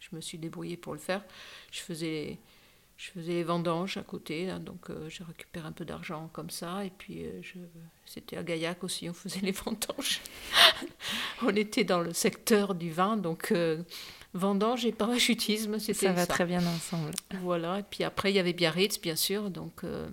je 0.00 0.08
me 0.12 0.20
suis 0.20 0.38
débrouillée 0.38 0.76
pour 0.76 0.92
le 0.92 0.98
faire. 0.98 1.24
Je 1.72 1.80
faisais, 1.80 2.38
je 2.98 3.12
faisais 3.12 3.32
les 3.32 3.44
vendanges 3.44 3.96
à 3.96 4.02
côté, 4.02 4.46
là, 4.46 4.58
donc 4.58 4.90
euh, 4.90 5.08
j'ai 5.08 5.22
récupéré 5.22 5.66
un 5.66 5.72
peu 5.72 5.84
d'argent 5.84 6.28
comme 6.32 6.50
ça, 6.50 6.84
et 6.84 6.90
puis 6.90 7.24
euh, 7.24 7.40
je, 7.42 7.58
c'était 8.04 8.36
à 8.36 8.42
Gaillac 8.42 8.82
aussi, 8.82 9.08
on 9.08 9.12
faisait 9.12 9.40
les 9.42 9.52
vendanges. 9.52 10.20
on 11.42 11.50
était 11.50 11.84
dans 11.84 12.00
le 12.00 12.12
secteur 12.12 12.74
du 12.74 12.90
vin, 12.90 13.16
donc 13.16 13.52
euh, 13.52 13.84
vendanges 14.34 14.84
et 14.84 14.90
parachutisme, 14.90 15.78
c'était 15.78 16.06
Ça 16.06 16.12
va 16.12 16.26
très 16.26 16.44
bien 16.44 16.66
ensemble. 16.66 17.12
voilà, 17.40 17.78
et 17.78 17.84
puis 17.84 18.02
après 18.02 18.32
il 18.32 18.34
y 18.34 18.40
avait 18.40 18.52
Biarritz, 18.52 19.00
bien 19.00 19.16
sûr, 19.16 19.48
donc 19.50 19.84
euh, 19.84 20.08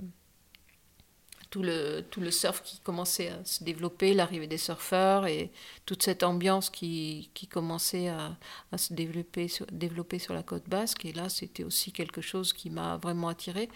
tout, 1.56 1.64
le, 1.64 2.02
tout 2.12 2.20
le 2.20 2.32
surf 2.32 2.62
qui 2.64 2.80
commençait 2.80 3.30
à 3.30 3.46
se 3.46 3.64
développer, 3.64 4.14
l'arrivée 4.14 4.46
des 4.46 4.58
surfeurs 4.58 5.26
et 5.26 5.52
toute 5.86 6.04
cette 6.04 6.24
ambiance 6.24 6.70
qui, 6.70 7.30
qui 7.34 7.48
commençait 7.48 8.10
à, 8.10 8.38
se 8.78 8.94
développer 8.94 9.48
sur, 9.48 9.66
développer 9.72 10.20
sur 10.20 10.34
la 10.34 10.44
côte 10.44 10.68
basque. 10.68 11.06
Et 11.06 11.14
là, 11.14 11.30
c'était 11.30 11.64
aussi 11.64 11.94
quelque 11.94 12.20
chose 12.20 12.52
qui 12.52 12.70
m'a 12.70 12.98
vraiment 12.98 13.30
attirée. 13.30 13.70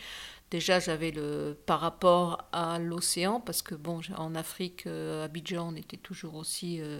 Déjà, 0.51 0.81
j'avais 0.81 1.11
le 1.11 1.57
par 1.65 1.79
rapport 1.79 2.49
à 2.51 2.79
l'océan, 2.79 3.39
parce 3.39 3.61
que 3.61 3.75
bon, 3.75 4.01
en 4.17 4.35
Afrique, 4.35 4.85
euh, 4.85 5.21
à 5.21 5.25
Abidjan, 5.25 5.69
on 5.71 5.75
était 5.77 5.95
toujours 5.95 6.35
aussi 6.35 6.81
euh, 6.81 6.99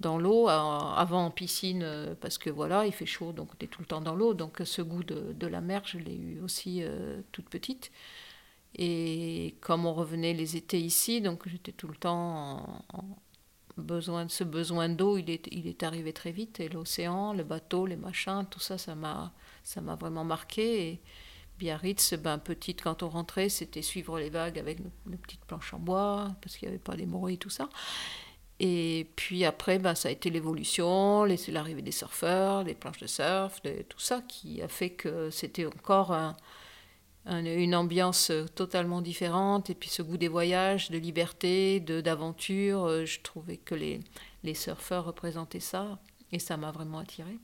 dans 0.00 0.18
l'eau, 0.18 0.48
à- 0.48 0.94
avant 0.98 1.26
en 1.26 1.30
piscine, 1.30 1.82
euh, 1.84 2.14
parce 2.20 2.38
que 2.38 2.50
voilà, 2.50 2.86
il 2.86 2.92
fait 2.92 3.06
chaud, 3.06 3.32
donc 3.32 3.50
on 3.54 3.64
est 3.64 3.68
tout 3.68 3.82
le 3.82 3.86
temps 3.86 4.00
dans 4.00 4.14
l'eau. 4.14 4.32
Donc 4.34 4.62
ce 4.64 4.82
goût 4.82 5.04
de, 5.04 5.34
de 5.34 5.46
la 5.46 5.60
mer, 5.60 5.82
je 5.84 5.98
l'ai 5.98 6.16
eu 6.16 6.40
aussi 6.40 6.80
euh, 6.82 7.20
toute 7.32 7.50
petite. 7.50 7.90
Et 8.76 9.56
comme 9.60 9.86
on 9.86 9.94
revenait 9.94 10.32
les 10.32 10.56
étés 10.56 10.80
ici, 10.80 11.20
donc 11.20 11.48
j'étais 11.48 11.72
tout 11.72 11.88
le 11.88 11.96
temps 11.96 12.84
en, 12.92 13.04
besoin 13.76 14.26
de 14.26 14.30
ce 14.30 14.44
besoin 14.44 14.88
d'eau, 14.88 15.16
il 15.16 15.30
est, 15.30 15.48
il 15.50 15.66
est 15.66 15.82
arrivé 15.82 16.12
très 16.12 16.32
vite. 16.32 16.60
Et 16.60 16.68
l'océan, 16.68 17.32
le 17.32 17.44
bateau, 17.44 17.86
les 17.86 17.96
machins, 17.96 18.44
tout 18.50 18.60
ça, 18.60 18.78
ça 18.78 18.94
m'a, 18.94 19.32
ça 19.64 19.80
m'a 19.80 19.96
vraiment 19.96 20.24
marqué. 20.24 20.88
Et 20.88 21.00
Biarritz, 21.58 22.14
ben, 22.14 22.38
petite, 22.38 22.82
quand 22.82 23.02
on 23.02 23.08
rentrait, 23.08 23.48
c'était 23.48 23.82
suivre 23.82 24.18
les 24.18 24.30
vagues 24.30 24.58
avec 24.58 24.80
nos, 24.80 25.16
petites 25.18 25.44
planches 25.44 25.74
en 25.74 25.78
bois, 25.78 26.28
parce 26.40 26.56
qu'il 26.56 26.68
n'y 26.68 26.74
avait 26.74 26.82
pas 26.82 26.96
les 26.96 27.06
moros 27.06 27.28
et 27.28 27.36
tout 27.36 27.50
ça. 27.50 27.68
Et 28.60 29.10
puis 29.16 29.44
après, 29.44 29.78
ben, 29.78 29.94
ça 29.94 30.08
a 30.08 30.12
été 30.12 30.30
l'évolution, 30.30 31.24
l'arrivée 31.48 31.82
des 31.82 31.92
surfeurs, 31.92 32.62
les 32.64 32.74
planches 32.74 33.00
de 33.00 33.06
surf, 33.06 33.60
tout 33.88 34.00
ça 34.00 34.22
qui 34.22 34.62
a 34.62 34.68
fait 34.68 34.90
que 34.90 35.30
c'était 35.30 35.66
encore 35.66 36.12
un- 37.26 37.44
une 37.44 37.74
ambiance 37.74 38.32
totalement 38.54 39.02
différente. 39.02 39.70
Et 39.70 39.74
puis 39.74 39.88
ce 39.88 40.02
goût 40.02 40.16
des 40.16 40.28
voyages, 40.28 40.90
de 40.90 40.98
liberté, 40.98 41.80
d'aventure, 41.80 42.84
euh, 42.84 43.04
je 43.04 43.20
trouvais 43.20 43.56
que 43.56 43.74
les, 43.74 44.00
les 44.42 44.54
surfeurs 44.54 45.04
représentaient 45.04 45.60
ça. 45.60 45.98
Et 46.32 46.38
ça 46.38 46.56
m'a 46.56 46.70
vraiment 46.70 46.98
attirée. 46.98 47.38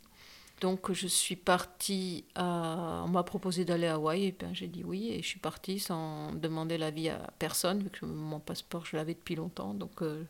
Donc 0.60 0.92
je 0.92 1.06
suis 1.06 1.36
partie 1.36 2.24
à... 2.34 3.02
On 3.04 3.08
m'a 3.08 3.24
proposé 3.24 3.64
d'aller 3.64 3.88
à 3.88 3.94
Hawaï, 3.96 4.26
et 4.26 4.32
ben, 4.32 4.54
j'ai 4.54 4.68
dit 4.68 4.84
oui, 4.84 5.10
et 5.10 5.20
je 5.20 5.26
suis 5.26 5.38
partie 5.38 5.78
sans 5.78 6.32
demander 6.32 6.78
l'avis 6.78 7.10
à 7.10 7.30
personne, 7.38 7.82
vu 7.82 7.90
que 7.90 8.06
mon 8.06 8.40
passeport, 8.40 8.86
je 8.86 8.96
l'avais 8.96 9.12
depuis 9.12 9.34
longtemps. 9.34 9.74
Donc 9.74 10.00
euh, 10.00 10.24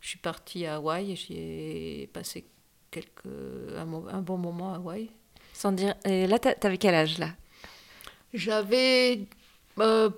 je 0.00 0.08
suis 0.08 0.18
partie 0.18 0.66
à 0.66 0.76
Hawaï, 0.76 1.12
et 1.12 1.16
j'y 1.16 1.34
ai 1.34 2.10
passé 2.12 2.44
quelques... 2.90 3.24
un, 3.24 3.90
un 4.08 4.20
bon 4.20 4.36
moment 4.36 4.74
à 4.74 4.76
Hawaï. 4.76 5.08
Sans 5.54 5.72
dire. 5.72 5.94
Et 6.04 6.26
là, 6.26 6.38
t'a- 6.38 6.54
t'avais 6.54 6.76
quel 6.76 6.94
âge 6.94 7.18
là? 7.18 7.30
J'avais... 8.32 9.26
euh, 9.78 10.10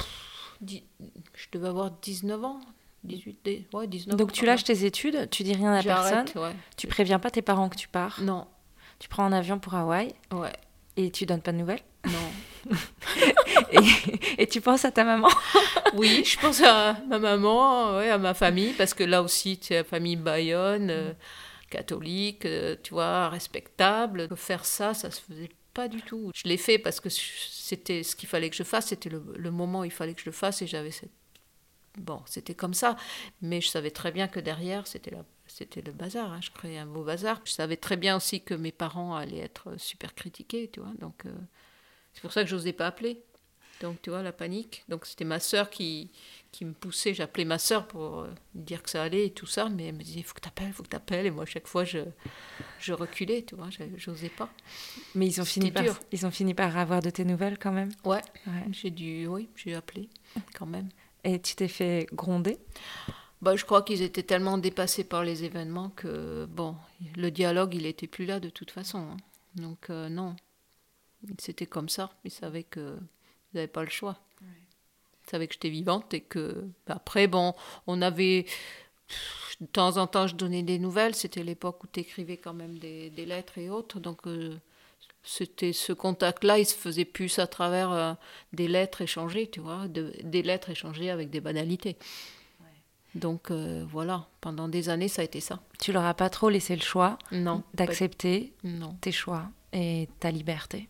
je 0.67 1.47
devais 1.53 1.69
avoir 1.69 1.91
19 1.91 2.45
ans. 2.45 2.61
18, 3.05 3.39
dé- 3.45 3.67
ouais, 3.75 3.87
19 3.87 4.17
Donc 4.17 4.33
tu 4.33 4.47
lâches 4.47 4.65
tes 4.65 4.87
études, 4.87 5.29
tu 5.31 5.43
dis 5.43 5.53
rien 5.53 5.75
à 5.75 5.83
personne, 5.83 6.25
ouais. 6.37 6.53
tu 6.79 6.87
préviens 6.87 7.19
pas 7.19 7.31
tes 7.31 7.43
parents 7.43 7.69
que 7.69 7.77
tu 7.77 7.87
pars, 7.87 8.19
Non, 8.23 8.47
tu 8.99 9.09
prends 9.11 9.25
un 9.25 9.33
avion 9.33 9.59
pour 9.59 9.75
Hawaï 9.75 10.15
ouais, 10.33 10.53
et 10.97 11.11
tu 11.11 11.27
donnes 11.27 11.43
pas 11.43 11.53
de 11.53 11.59
nouvelles 11.59 11.83
non. 12.07 12.73
et, 13.73 14.43
et 14.43 14.47
tu 14.47 14.61
penses 14.63 14.85
à 14.85 14.91
ta 14.91 15.05
maman. 15.05 15.29
Oui, 15.97 16.25
je 16.25 16.39
pense 16.41 16.61
à 16.63 16.95
ma 17.09 17.19
maman, 17.21 17.97
ouais, 17.97 18.11
à 18.11 18.19
ma 18.19 18.35
famille, 18.35 18.73
parce 18.73 18.95
que 18.95 19.05
là 19.05 19.23
aussi, 19.23 19.59
tu 19.59 19.75
la 19.75 19.85
famille 19.85 20.17
Bayonne, 20.17 20.89
euh, 20.91 21.13
catholique, 21.71 22.47
euh, 22.47 22.75
tu 22.83 22.95
vois, 22.95 23.29
respectable. 23.29 24.29
Faire 24.37 24.65
ça, 24.65 24.93
ça 24.93 25.11
se 25.13 25.21
faisait 25.21 25.51
pas 25.75 25.89
du 25.89 26.01
tout. 26.03 26.31
Je 26.35 26.49
l'ai 26.49 26.57
fait 26.57 26.79
parce 26.79 27.01
que 27.01 27.09
c'était 27.09 28.03
ce 28.03 28.17
qu'il 28.17 28.29
fallait 28.29 28.49
que 28.49 28.57
je 28.57 28.63
fasse, 28.63 28.87
c'était 28.87 29.11
le, 29.11 29.51
moment 29.51 29.81
où 29.81 29.85
il 29.85 29.91
fallait 29.91 30.15
que 30.15 30.21
je 30.21 30.27
le 30.27 30.33
fasse 30.33 30.63
et 30.63 30.67
j'avais 30.67 30.91
cette... 30.91 31.11
Bon, 31.99 32.23
c'était 32.27 32.55
comme 32.55 32.75
ça, 32.75 32.97
mais 33.43 33.61
je 33.61 33.69
savais 33.69 33.91
très 33.91 34.11
bien 34.11 34.27
que 34.27 34.41
derrière, 34.41 34.87
c'était. 34.87 35.13
C'était 35.47 35.83
le 35.83 35.93
bazar, 35.93 36.33
hein. 36.33 36.41
je 36.41 36.51
créais 36.51 36.79
un 36.79 36.87
beau 36.87 37.05
bazar. 37.05 37.41
Je 37.45 37.53
savais 37.53 37.77
très 37.77 37.97
bien 37.97 38.17
aussi 38.17 38.43
que 38.43 38.55
mes 38.55 38.73
parents 38.73 39.15
allaient 39.15 39.41
être 39.41 39.79
super 39.79 40.15
critiqués, 40.15 40.71
tu 40.73 40.81
vois. 40.81 40.93
Donc, 40.99 41.27
euh, 41.27 41.33
c'est 42.15 42.23
pour 42.23 42.33
ça 42.33 42.43
que 42.43 42.49
j'osais 42.49 42.73
pas 42.73 42.87
appeler. 42.87 43.23
Donc, 43.81 44.01
tu 44.03 44.11
vois, 44.11 44.23
la 44.23 44.33
panique. 44.33 44.85
Donc, 44.89 45.07
c'était 45.07 45.25
ma 45.25 45.39
sœur 45.39 45.71
qui, 45.71 46.11
qui 46.55 46.65
me 46.65 46.73
poussait. 46.73 47.15
J'appelais 47.15 47.45
ma 47.45 47.59
sœur 47.59 47.89
pour 47.89 48.21
euh, 48.21 48.29
lui 48.55 48.63
dire 48.63 48.81
que 48.83 48.89
ça 48.89 49.03
allait 49.03 49.27
et 49.27 49.31
tout 49.33 49.47
ça. 49.47 49.69
Mais 49.69 49.87
elle 49.89 49.97
me 49.97 50.03
disait, 50.05 50.21
il 50.21 50.23
faut 50.23 50.35
que 50.35 50.41
tu 50.41 50.47
appelles, 50.47 50.69
il 50.69 50.73
faut 50.73 50.85
que 50.85 50.89
tu 50.89 50.95
appelles. 50.97 51.27
Et 51.27 51.31
moi, 51.33 51.43
à 51.43 51.47
chaque 51.47 51.67
fois, 51.67 51.85
je, 51.85 51.99
je 52.79 52.93
reculais, 52.93 53.43
tu 53.43 53.57
vois, 53.57 53.69
j'osais 53.97 54.29
pas. 54.29 54.49
Mais 55.17 55.27
ils 55.27 55.41
ont, 55.41 55.45
fini 55.45 55.73
par, 55.73 55.83
dur. 55.83 55.99
ils 56.13 56.25
ont 56.27 56.31
fini 56.31 56.55
par 56.55 56.77
avoir 56.77 57.01
de 57.03 57.11
tes 57.11 57.25
nouvelles 57.25 57.59
quand 57.59 57.73
même? 57.73 57.91
Ouais, 58.05 58.23
Ouais. 58.47 58.53
j'ai 58.71 58.91
dû, 58.91 59.27
oui, 59.27 59.49
j'ai 59.57 59.75
appelé 59.75 60.09
quand 60.55 60.67
même. 60.67 60.89
Et 61.25 61.41
tu 61.41 61.57
t'es 61.57 61.69
fait 61.69 62.07
gronder? 62.13 62.57
Bah, 63.43 63.57
je 63.57 63.65
crois 63.65 63.83
qu'ils 63.83 64.03
étaient 64.03 64.23
tellement 64.23 64.57
dépassés 64.57 65.05
par 65.05 65.25
les 65.25 65.43
événements 65.43 65.91
que, 65.91 66.47
bon, 66.47 66.77
le 67.17 67.31
dialogue, 67.31 67.75
il 67.75 67.83
n'était 67.83 68.07
plus 68.07 68.27
là 68.27 68.39
de 68.39 68.49
toute 68.49 68.71
façon. 68.71 68.99
hein. 68.99 69.17
Donc, 69.57 69.91
euh, 69.91 70.09
non, 70.09 70.37
c'était 71.39 71.67
comme 71.67 71.89
ça. 71.89 72.11
Ils 72.25 72.31
savaient 72.31 72.63
que 72.63 72.95
vous 72.95 73.55
n'avaient 73.55 73.67
pas 73.67 73.83
le 73.83 73.91
choix. 73.91 74.19
Savaient 75.31 75.47
que 75.47 75.55
j'étais 75.55 75.71
vivante 75.71 76.15
et 76.15 76.21
que 76.21 76.65
après, 76.87 77.27
bon, 77.27 77.55
on 77.87 78.03
avait 78.03 78.47
de 79.61 79.67
temps 79.67 79.97
en 79.97 80.07
temps, 80.07 80.27
je 80.27 80.35
donnais 80.35 80.63
des 80.63 80.79
nouvelles. 80.79 81.15
C'était 81.15 81.43
l'époque 81.43 81.83
où 81.85 81.87
tu 81.87 82.01
écrivais 82.01 82.37
quand 82.37 82.55
même 82.55 82.79
des, 82.79 83.11
lettres 83.27 83.59
et 83.59 83.71
autres. 83.71 84.01
Donc, 84.01 84.27
euh, 84.27 84.57
c'était 85.23 85.73
ce 85.73 85.93
contact-là, 85.93 86.59
il 86.59 86.67
se 86.67 86.75
faisait 86.75 87.05
plus 87.05 87.39
à 87.39 87.47
travers 87.47 87.93
euh, 87.93 88.13
des 88.53 88.69
lettres 88.69 89.01
échangées, 89.01 89.49
tu 89.49 89.61
vois, 89.61 89.87
des 89.89 90.43
lettres 90.43 90.71
échangées 90.71 91.11
avec 91.11 91.31
des 91.31 91.41
banalités. 91.41 91.97
Donc 93.15 93.51
euh, 93.51 93.85
voilà, 93.89 94.27
pendant 94.41 94.69
des 94.69 94.89
années, 94.89 95.09
ça 95.09 95.23
a 95.23 95.25
été 95.25 95.41
ça. 95.41 95.61
Tu 95.79 95.93
leur 95.93 96.05
as 96.05 96.15
pas 96.15 96.31
trop 96.31 96.49
laissé 96.49 96.75
le 96.75 96.83
choix 96.83 97.17
d'accepter 97.75 98.53
tes 99.01 99.13
choix 99.13 99.49
et 99.73 100.09
ta 100.21 100.31
liberté? 100.31 100.89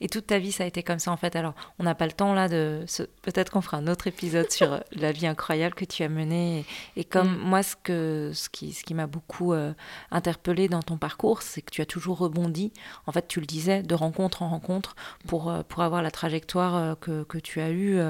Et 0.00 0.08
toute 0.08 0.26
ta 0.28 0.38
vie, 0.38 0.52
ça 0.52 0.64
a 0.64 0.66
été 0.66 0.82
comme 0.82 0.98
ça 0.98 1.10
en 1.10 1.16
fait. 1.16 1.34
Alors, 1.34 1.54
on 1.78 1.84
n'a 1.84 1.94
pas 1.94 2.06
le 2.06 2.12
temps 2.12 2.34
là 2.34 2.48
de. 2.48 2.84
Peut-être 3.22 3.50
qu'on 3.50 3.60
fera 3.60 3.78
un 3.78 3.86
autre 3.88 4.06
épisode 4.06 4.50
sur 4.50 4.72
euh, 4.72 4.78
la 4.92 5.12
vie 5.12 5.26
incroyable 5.26 5.74
que 5.74 5.84
tu 5.84 6.02
as 6.02 6.08
menée. 6.08 6.64
Et, 6.96 7.04
comme 7.04 7.30
mhm. 7.30 7.38
moi, 7.38 7.62
ce, 7.62 7.74
que, 7.76 8.30
ce 8.34 8.48
qui, 8.48 8.72
ce 8.72 8.84
qui 8.84 8.94
m'a 8.94 9.06
beaucoup 9.06 9.52
euh, 9.52 9.72
interpellé 10.10 10.68
dans 10.68 10.82
ton 10.82 10.98
parcours, 10.98 11.42
c'est 11.42 11.62
que 11.62 11.70
tu 11.70 11.82
as 11.82 11.86
toujours 11.86 12.18
rebondi. 12.18 12.72
En 13.06 13.12
fait, 13.12 13.26
tu 13.26 13.40
le 13.40 13.46
disais, 13.46 13.82
de 13.82 13.94
rencontre 13.94 14.42
en 14.42 14.48
rencontre 14.48 14.94
pour, 15.26 15.50
euh, 15.50 15.62
pour 15.62 15.82
avoir 15.82 16.02
la 16.02 16.10
trajectoire 16.10 16.98
que, 17.00 17.24
que 17.24 17.38
tu 17.38 17.60
as 17.60 17.70
eue 17.70 18.00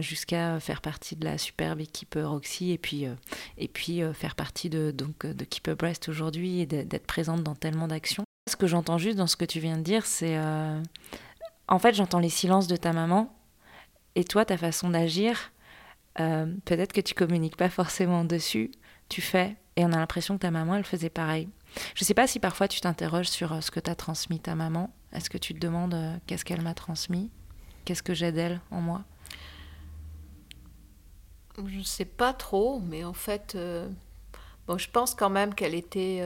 jusqu'à 0.00 0.58
faire 0.60 0.80
partie 0.80 1.16
de 1.16 1.24
la 1.24 1.38
superbe 1.38 1.80
équipe 1.80 2.18
Roxy 2.20 2.72
et 2.72 2.78
puis, 2.78 3.06
et 3.58 3.68
puis 3.68 4.02
faire 4.14 4.34
partie 4.34 4.70
de, 4.70 4.90
donc, 4.90 5.26
de 5.26 5.44
Keep 5.44 5.68
a 5.68 5.74
Breast 5.74 6.08
aujourd'hui 6.08 6.60
et 6.60 6.66
d'être 6.66 7.06
présente 7.06 7.42
dans 7.42 7.54
tellement 7.54 7.88
d'actions. 7.88 8.24
Ce 8.48 8.56
que 8.56 8.66
j'entends 8.66 8.98
juste 8.98 9.18
dans 9.18 9.28
ce 9.28 9.36
que 9.36 9.44
tu 9.44 9.60
viens 9.60 9.78
de 9.78 9.82
dire, 9.82 10.04
c'est... 10.04 10.36
Euh, 10.36 10.82
en 11.68 11.78
fait, 11.78 11.94
j'entends 11.94 12.18
les 12.18 12.28
silences 12.28 12.66
de 12.66 12.74
ta 12.74 12.92
maman 12.92 13.32
et 14.16 14.24
toi, 14.24 14.44
ta 14.44 14.56
façon 14.56 14.90
d'agir. 14.90 15.52
Euh, 16.18 16.52
peut-être 16.64 16.92
que 16.92 17.00
tu 17.00 17.14
communiques 17.14 17.56
pas 17.56 17.70
forcément 17.70 18.24
dessus, 18.24 18.72
tu 19.08 19.20
fais, 19.20 19.56
et 19.76 19.84
on 19.84 19.92
a 19.92 19.96
l'impression 19.96 20.34
que 20.34 20.40
ta 20.40 20.50
maman, 20.50 20.74
elle 20.74 20.84
faisait 20.84 21.08
pareil. 21.08 21.48
Je 21.94 22.04
sais 22.04 22.14
pas 22.14 22.26
si 22.26 22.40
parfois 22.40 22.66
tu 22.66 22.80
t'interroges 22.80 23.28
sur 23.28 23.52
euh, 23.52 23.60
ce 23.60 23.70
que 23.70 23.78
t'as 23.78 23.94
transmis 23.94 24.40
ta 24.40 24.56
maman. 24.56 24.92
Est-ce 25.12 25.30
que 25.30 25.38
tu 25.38 25.54
te 25.54 25.60
demandes 25.60 25.96
qu'est-ce 26.26 26.44
qu'elle 26.44 26.62
m'a 26.62 26.74
transmis? 26.74 27.30
Qu'est-ce 27.84 28.02
que 28.02 28.14
j'ai 28.14 28.32
d'elle 28.32 28.60
en 28.72 28.80
moi? 28.80 29.04
Je 31.64 31.82
sais 31.82 32.06
pas 32.06 32.32
trop, 32.32 32.80
mais 32.80 33.04
en 33.04 33.12
fait, 33.12 33.56
bon, 34.66 34.78
je 34.78 34.88
pense 34.90 35.14
quand 35.14 35.30
même 35.30 35.54
qu'elle 35.54 35.74
était 35.74 36.22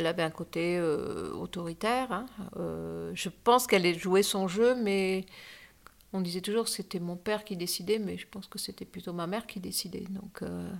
elle 0.00 0.06
avait 0.06 0.22
un 0.22 0.30
côté 0.30 0.78
euh, 0.78 1.30
autoritaire. 1.32 2.10
Hein. 2.10 2.26
Euh, 2.56 3.12
je 3.14 3.28
pense 3.28 3.66
qu'elle 3.66 3.98
jouait 3.98 4.22
son 4.22 4.48
jeu, 4.48 4.74
mais 4.74 5.26
on 6.12 6.22
disait 6.22 6.40
toujours 6.40 6.64
que 6.64 6.70
c'était 6.70 6.98
mon 6.98 7.16
père 7.16 7.44
qui 7.44 7.56
décidait, 7.56 7.98
mais 7.98 8.16
je 8.16 8.26
pense 8.26 8.46
que 8.46 8.58
c'était 8.58 8.86
plutôt 8.86 9.12
ma 9.12 9.26
mère 9.26 9.46
qui 9.46 9.60
décidait. 9.60 10.06
Donc 10.08 10.42
euh, 10.42 10.70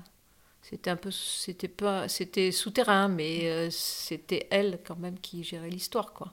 c'était 0.62 0.90
un 0.90 0.96
peu, 0.96 1.10
c'était 1.10 1.68
pas, 1.68 2.08
c'était 2.08 2.50
souterrain, 2.50 3.08
mais 3.08 3.70
c'était 3.70 4.48
elle 4.50 4.80
quand 4.84 4.98
même 4.98 5.18
qui 5.18 5.44
gérait 5.44 5.70
l'histoire, 5.70 6.12
quoi. 6.14 6.32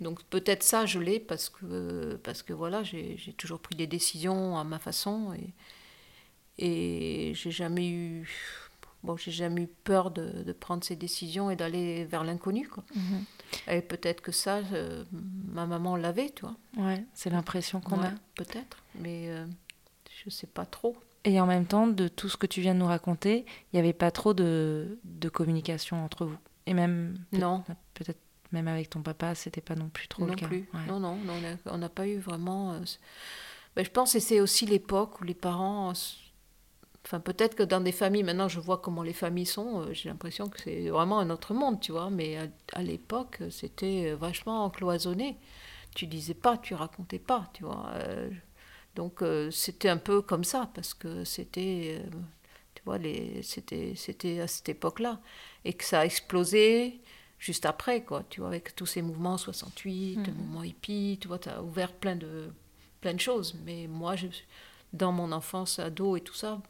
Donc 0.00 0.22
peut-être 0.24 0.62
ça, 0.62 0.84
je 0.84 0.98
l'ai 0.98 1.20
parce 1.20 1.48
que 1.48 2.16
parce 2.22 2.42
que 2.42 2.52
voilà, 2.52 2.82
j'ai 2.82 3.16
toujours 3.38 3.60
pris 3.60 3.76
des 3.76 3.86
décisions 3.86 4.58
à 4.58 4.64
ma 4.64 4.78
façon 4.78 5.32
et 5.32 5.54
et 6.58 7.32
j'ai 7.34 7.50
jamais 7.50 7.88
eu 7.88 8.28
bon, 9.02 9.16
j'ai 9.16 9.30
jamais 9.30 9.62
eu 9.62 9.66
peur 9.66 10.10
de, 10.10 10.42
de, 10.42 10.52
prendre 10.52 10.84
ces 10.84 10.96
décisions 10.96 11.50
et 11.50 11.56
d'aller 11.56 12.04
vers 12.04 12.24
l'inconnu. 12.24 12.68
Quoi. 12.68 12.84
Mhm. 12.94 13.24
Et 13.68 13.80
peut-être 13.80 14.20
que 14.20 14.32
ça, 14.32 14.56
euh, 14.72 15.04
ma 15.12 15.66
maman 15.66 15.96
l'avait, 15.96 16.30
tu 16.30 16.42
vois. 16.42 16.56
Ouais, 16.76 17.04
c'est 17.14 17.30
l'impression 17.30 17.80
qu'on 17.80 18.02
a. 18.02 18.10
Peut-être, 18.34 18.82
mais 18.98 19.28
euh, 19.28 19.46
je 20.24 20.30
sais 20.30 20.46
pas 20.46 20.66
trop. 20.66 20.96
Et 21.24 21.40
en 21.40 21.46
même 21.46 21.66
temps, 21.66 21.86
de 21.86 22.06
tout 22.08 22.28
ce 22.28 22.36
que 22.36 22.46
tu 22.46 22.60
viens 22.60 22.74
de 22.74 22.78
nous 22.78 22.86
raconter, 22.86 23.44
il 23.72 23.76
n'y 23.76 23.80
avait 23.80 23.92
pas 23.92 24.10
trop 24.10 24.32
de, 24.32 24.98
de, 25.04 25.28
communication 25.28 26.04
entre 26.04 26.24
vous. 26.24 26.38
Et 26.66 26.74
même. 26.74 27.18
non. 27.32 27.64
Peut-être 27.94 28.20
même 28.52 28.68
avec 28.68 28.90
ton 28.90 29.02
papa, 29.02 29.34
c'était 29.34 29.60
pas 29.60 29.74
non 29.74 29.88
plus 29.88 30.08
trop 30.08 30.22
non 30.22 30.30
le 30.30 30.36
cas. 30.36 30.46
Plus. 30.46 30.68
Non, 30.88 31.00
non, 31.00 31.18
on 31.66 31.78
n'a 31.78 31.88
pas 31.88 32.06
eu 32.06 32.18
vraiment. 32.18 32.74
Euh, 32.74 32.80
ben, 33.74 33.84
je 33.84 33.90
pense 33.90 34.12
que 34.12 34.20
c'est 34.20 34.40
aussi 34.40 34.66
l'époque 34.66 35.20
où 35.20 35.24
les 35.24 35.34
parents 35.34 35.92
Enfin, 37.06 37.20
peut-être 37.20 37.54
que 37.54 37.62
dans 37.62 37.80
des 37.80 37.92
familles, 37.92 38.24
maintenant 38.24 38.48
je 38.48 38.58
vois 38.58 38.78
comment 38.78 39.04
les 39.04 39.12
familles 39.12 39.46
sont, 39.46 39.82
euh, 39.82 39.92
j'ai 39.92 40.08
l'impression 40.08 40.48
que 40.48 40.60
c'est 40.60 40.88
vraiment 40.88 41.20
un 41.20 41.30
autre 41.30 41.54
monde, 41.54 41.80
tu 41.80 41.92
vois. 41.92 42.10
Mais 42.10 42.36
à, 42.72 42.82
l'époque, 42.82 43.38
c'était 43.48 44.10
euh, 44.10 44.16
vachement 44.16 44.68
cloisonné. 44.70 45.36
Tu 45.94 46.08
disais 46.08 46.34
pas, 46.34 46.58
tu 46.58 46.74
racontais 46.74 47.20
pas, 47.20 47.48
tu 47.54 47.62
vois. 47.62 47.90
Euh, 47.94 48.28
donc 48.96 49.22
c'était 49.52 49.90
un 49.90 49.98
peu 49.98 50.22
comme 50.22 50.42
ça, 50.42 50.70
parce 50.74 50.94
que 50.94 51.22
c'était, 51.24 52.02
tu 52.74 52.82
vois, 52.84 52.98
c'était, 53.42 53.92
c'était 53.94 54.40
à 54.40 54.48
cette 54.48 54.70
époque-là. 54.70 55.20
Et 55.64 55.74
que 55.74 55.84
ça 55.84 56.00
a 56.00 56.04
explosé 56.06 57.00
juste 57.38 57.66
après, 57.66 58.02
quoi, 58.04 58.24
tu 58.30 58.40
vois, 58.40 58.48
avec 58.48 58.74
tous 58.74 58.86
ces 58.86 59.02
mouvements 59.02 59.36
68, 59.38 60.16
le 60.16 60.22
mmh. 60.22 60.36
mouvement 60.36 60.62
hippie, 60.64 61.18
tu 61.20 61.28
vois, 61.28 61.38
tu 61.38 61.50
as 61.50 61.62
ouvert 61.62 61.92
plein 61.92 62.16
de, 62.16 62.50
plein 63.02 63.14
de 63.14 63.20
choses. 63.20 63.54
Mais 63.66 63.86
moi, 63.86 64.16
je, 64.16 64.28
dans 64.94 65.12
mon 65.12 65.30
enfance, 65.32 65.78
ado 65.78 66.16
et 66.16 66.20
tout 66.22 66.34
ça, 66.34 66.60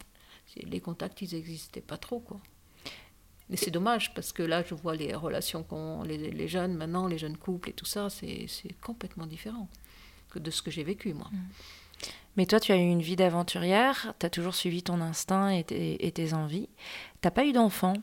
les 0.54 0.80
contacts, 0.80 1.22
ils 1.22 1.34
n'existaient 1.34 1.80
pas 1.80 1.96
trop, 1.96 2.20
quoi. 2.20 2.40
Et 3.48 3.56
c'est 3.56 3.70
dommage, 3.70 4.12
parce 4.14 4.32
que 4.32 4.42
là, 4.42 4.64
je 4.64 4.74
vois 4.74 4.96
les 4.96 5.14
relations 5.14 5.62
qu'ont 5.62 6.02
les, 6.02 6.18
les, 6.18 6.48
jeunes 6.48 6.74
maintenant, 6.74 7.06
les 7.06 7.18
jeunes 7.18 7.36
couples 7.36 7.70
et 7.70 7.72
tout 7.72 7.84
ça, 7.84 8.10
c'est 8.10 8.48
complètement 8.82 9.26
différent 9.26 9.68
que 10.30 10.40
de 10.40 10.50
ce 10.50 10.62
que 10.62 10.70
j'ai 10.70 10.82
vécu, 10.82 11.14
moi. 11.14 11.28
Mm. 11.30 11.38
Mais 12.36 12.44
toi, 12.44 12.60
tu 12.60 12.72
as 12.72 12.76
eu 12.76 12.80
une 12.80 13.00
vie 13.00 13.16
d'aventurière, 13.16 14.14
tu 14.18 14.26
as 14.26 14.30
toujours 14.30 14.54
suivi 14.54 14.82
ton 14.82 15.00
instinct 15.00 15.48
et 15.48 15.64
tes, 15.64 16.06
et 16.06 16.12
tes 16.12 16.34
envies. 16.34 16.68
Tu 17.22 17.30
pas 17.30 17.46
eu 17.46 17.52
d'enfant. 17.52 17.94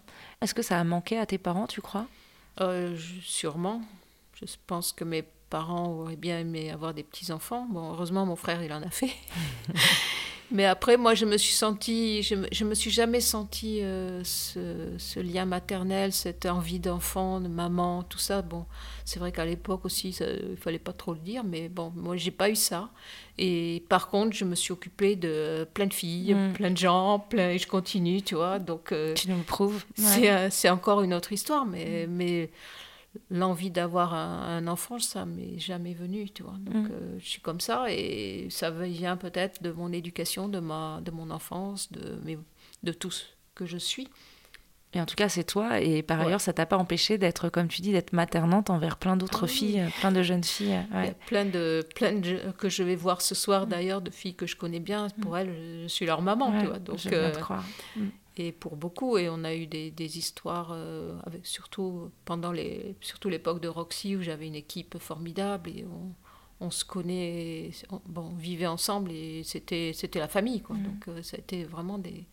Est-ce 0.41 0.55
que 0.55 0.63
ça 0.63 0.79
a 0.79 0.83
manqué 0.83 1.19
à 1.19 1.25
tes 1.25 1.37
parents, 1.37 1.67
tu 1.67 1.81
crois? 1.81 2.07
Euh, 2.59 2.97
Sûrement. 3.21 3.81
Je 4.35 4.45
pense 4.65 4.91
que 4.91 5.03
mes 5.03 5.23
parents 5.49 5.87
auraient 5.87 6.15
bien 6.15 6.39
aimé 6.39 6.71
avoir 6.71 6.93
des 6.95 7.03
petits-enfants. 7.03 7.67
Bon, 7.69 7.91
heureusement, 7.91 8.25
mon 8.25 8.35
frère, 8.35 8.63
il 8.63 8.73
en 8.73 8.81
a 8.81 8.89
fait. 8.89 9.11
Mais 10.53 10.65
après, 10.65 10.97
moi, 10.97 11.15
je 11.15 11.25
me 11.25 11.35
suis 11.35 11.55
sentie, 11.55 12.21
je 12.21 12.35
me, 12.35 12.47
je 12.51 12.63
me 12.63 12.75
suis 12.75 12.91
jamais 12.91 13.21
sentie 13.21 13.81
euh, 13.81 14.23
ce, 14.23 14.93
ce, 14.99 15.19
lien 15.19 15.45
maternel, 15.45 16.13
cette 16.13 16.45
envie 16.45 16.79
d'enfant, 16.79 17.41
de 17.41 17.47
maman, 17.47 18.03
tout 18.03 18.19
ça. 18.19 18.43
Bon, 18.43 18.67
c'est 19.03 19.19
vrai 19.19 19.31
qu'à 19.31 19.45
l'époque 19.45 19.83
aussi, 19.83 20.13
ça, 20.13 20.25
il 20.29 20.55
fallait 20.55 20.77
pas 20.77 20.93
trop 20.93 21.13
le 21.13 21.19
dire, 21.19 21.43
mais 21.43 21.69
bon, 21.69 21.91
moi, 21.95 22.17
j'ai 22.17 22.29
pas 22.29 22.51
eu 22.51 22.55
ça. 22.55 22.91
Et 23.39 23.83
par 23.89 24.09
contre, 24.09 24.35
je 24.35 24.45
me 24.45 24.53
suis 24.53 24.71
occupée 24.71 25.15
de 25.15 25.67
plein 25.73 25.87
de 25.87 25.93
filles, 25.93 26.35
mm. 26.35 26.53
plein 26.53 26.69
de 26.69 26.77
gens, 26.77 27.17
plein, 27.17 27.49
et 27.49 27.57
je 27.57 27.67
continue, 27.67 28.21
tu 28.21 28.35
vois. 28.35 28.59
Donc, 28.59 28.91
euh, 28.91 29.15
tu 29.15 29.31
nous 29.31 29.37
le 29.37 29.43
prouves. 29.43 29.83
C'est 29.95 30.69
encore 30.69 31.01
une 31.01 31.15
autre 31.15 31.33
histoire, 31.33 31.65
mais, 31.65 32.05
mm. 32.05 32.11
mais 32.11 32.51
l'envie 33.29 33.71
d'avoir 33.71 34.13
un, 34.13 34.65
enfant, 34.67 34.99
ça 34.99 35.25
m'est 35.25 35.59
jamais 35.59 35.93
venu, 35.93 36.29
tu 36.29 36.43
vois. 36.43 36.55
Donc, 36.59 36.75
mm. 36.75 36.91
euh, 36.91 37.19
je 37.19 37.27
suis 37.27 37.41
comme 37.41 37.59
ça 37.59 37.85
et 37.89 38.47
ça 38.49 38.71
vient 38.71 39.17
peut-être 39.17 39.61
de 39.61 39.71
mon 39.71 39.91
éducation, 39.91 40.47
de, 40.47 40.59
ma, 40.59 40.99
de 41.01 41.11
mon 41.11 41.29
enfance, 41.29 41.91
de, 41.91 42.19
mes, 42.23 42.37
de 42.83 42.91
tout 42.91 43.11
ce 43.11 43.23
que 43.55 43.65
je 43.65 43.77
suis. 43.77 44.07
Et 44.95 45.01
en 45.01 45.07
tout 45.07 45.15
cas, 45.15 45.27
c'est 45.27 45.43
toi. 45.43 45.81
Et 45.81 46.03
par 46.03 46.21
ailleurs, 46.21 46.41
ça 46.41 46.53
t'a 46.53 46.67
pas 46.67 46.77
empêché 46.77 47.17
d'être, 47.17 47.49
comme 47.49 47.67
tu 47.67 47.81
dis, 47.81 47.91
d'être 47.91 48.13
maternante 48.13 48.69
envers 48.69 48.97
plein 48.97 49.17
d'autres 49.17 49.45
ah 49.45 49.47
filles, 49.47 49.83
plein 49.99 50.11
de 50.11 50.21
jeunes 50.21 50.43
filles. 50.43 50.85
Ouais. 50.93 51.15
plein 51.25 51.45
de, 51.45 51.83
plein 51.95 52.13
de, 52.13 52.51
que 52.59 52.69
je 52.69 52.83
vais 52.83 52.95
voir 52.95 53.21
ce 53.21 53.33
soir 53.33 53.65
mm. 53.65 53.69
d'ailleurs, 53.69 54.01
de 54.01 54.11
filles 54.11 54.35
que 54.35 54.45
je 54.45 54.55
connais 54.55 54.79
bien. 54.79 55.07
Pour 55.21 55.33
mm. 55.33 55.37
elles, 55.37 55.55
je 55.83 55.87
suis 55.87 56.05
leur 56.05 56.21
maman, 56.21 56.59
tu 56.59 56.67
vois. 56.67 56.77
Donc, 56.77 56.99
je 56.99 57.09
euh, 57.11 57.31
te 57.31 57.39
croire 57.39 57.65
et 58.37 58.51
pour 58.51 58.75
beaucoup. 58.75 59.17
Et 59.17 59.29
on 59.29 59.43
a 59.43 59.55
eu 59.55 59.67
des, 59.67 59.91
des 59.91 60.17
histoires, 60.17 60.71
euh, 60.71 61.17
avec, 61.25 61.45
surtout 61.45 62.11
pendant 62.25 62.51
les, 62.51 62.95
surtout 63.01 63.29
l'époque 63.29 63.61
de 63.61 63.67
Roxy, 63.67 64.15
où 64.15 64.21
j'avais 64.21 64.47
une 64.47 64.55
équipe 64.55 64.97
formidable 64.97 65.69
et 65.69 65.85
on, 65.85 66.13
on 66.65 66.71
se 66.71 66.85
connaît, 66.85 67.71
on, 67.89 68.01
bon, 68.07 68.29
vivait 68.29 68.67
ensemble 68.67 69.11
et 69.11 69.43
c'était, 69.43 69.91
c'était 69.93 70.19
la 70.19 70.27
famille. 70.27 70.61
Quoi. 70.61 70.75
Mm. 70.75 70.83
Donc 70.83 71.07
euh, 71.07 71.23
ça 71.23 71.37
a 71.37 71.39
été 71.39 71.63
vraiment 71.63 71.97
des, 71.97 72.25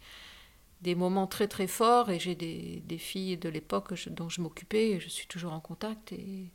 des 0.82 0.94
moments 0.94 1.26
très 1.26 1.48
très 1.48 1.66
forts. 1.66 2.10
Et 2.10 2.18
j'ai 2.18 2.34
des, 2.34 2.82
des 2.86 2.98
filles 2.98 3.36
de 3.36 3.48
l'époque 3.48 3.92
dont 4.08 4.28
je 4.28 4.40
m'occupais 4.40 4.90
et 4.90 5.00
je 5.00 5.08
suis 5.08 5.26
toujours 5.26 5.52
en 5.52 5.60
contact. 5.60 6.12
Et, 6.12 6.50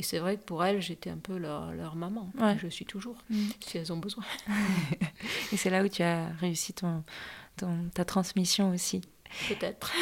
et 0.00 0.02
c'est 0.02 0.18
vrai 0.18 0.38
que 0.38 0.42
pour 0.44 0.64
elles, 0.64 0.80
j'étais 0.80 1.10
un 1.10 1.18
peu 1.18 1.36
leur, 1.36 1.72
leur 1.74 1.94
maman. 1.94 2.32
Je 2.56 2.68
suis 2.68 2.86
toujours, 2.86 3.18
mm. 3.28 3.48
si 3.60 3.76
elles 3.76 3.92
ont 3.92 3.98
besoin. 3.98 4.24
et 5.52 5.58
c'est 5.58 5.68
là 5.68 5.84
où 5.84 5.88
tu 5.88 6.02
as 6.02 6.28
réussi 6.40 6.72
ton, 6.72 7.04
ta 7.92 8.06
transmission 8.06 8.70
aussi. 8.70 9.02
Peut-être. 9.46 9.92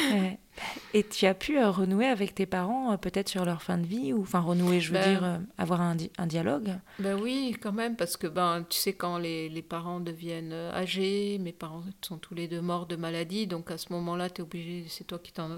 Et 0.93 1.03
tu 1.03 1.25
as 1.25 1.33
pu 1.33 1.59
euh, 1.59 1.69
renouer 1.69 2.07
avec 2.07 2.33
tes 2.33 2.45
parents, 2.45 2.93
euh, 2.93 2.97
peut-être 2.97 3.27
sur 3.27 3.43
leur 3.43 3.61
fin 3.61 3.77
de 3.77 3.85
vie, 3.85 4.13
ou 4.13 4.21
enfin 4.21 4.39
renouer, 4.39 4.79
je 4.79 4.93
veux 4.93 4.99
ben 4.99 5.11
dire, 5.11 5.23
euh, 5.25 5.37
avoir 5.57 5.81
un, 5.81 5.97
un, 6.17 6.27
dialogue? 6.27 6.79
Ben 6.97 7.19
oui, 7.19 7.57
quand 7.61 7.73
même, 7.73 7.97
parce 7.97 8.15
que 8.15 8.27
ben, 8.27 8.65
tu 8.69 8.79
sais, 8.79 8.93
quand 8.93 9.17
les, 9.17 9.49
les, 9.49 9.61
parents 9.61 9.99
deviennent 9.99 10.53
âgés, 10.53 11.39
mes 11.39 11.51
parents 11.51 11.83
sont 12.01 12.17
tous 12.17 12.35
les 12.35 12.47
deux 12.47 12.61
morts 12.61 12.85
de 12.85 12.95
maladie, 12.95 13.47
donc 13.47 13.69
à 13.69 13.77
ce 13.77 13.91
moment-là, 13.91 14.29
tu 14.29 14.41
es 14.41 14.43
obligé, 14.43 14.85
c'est 14.87 15.03
toi 15.03 15.19
qui 15.19 15.33
t'en. 15.33 15.49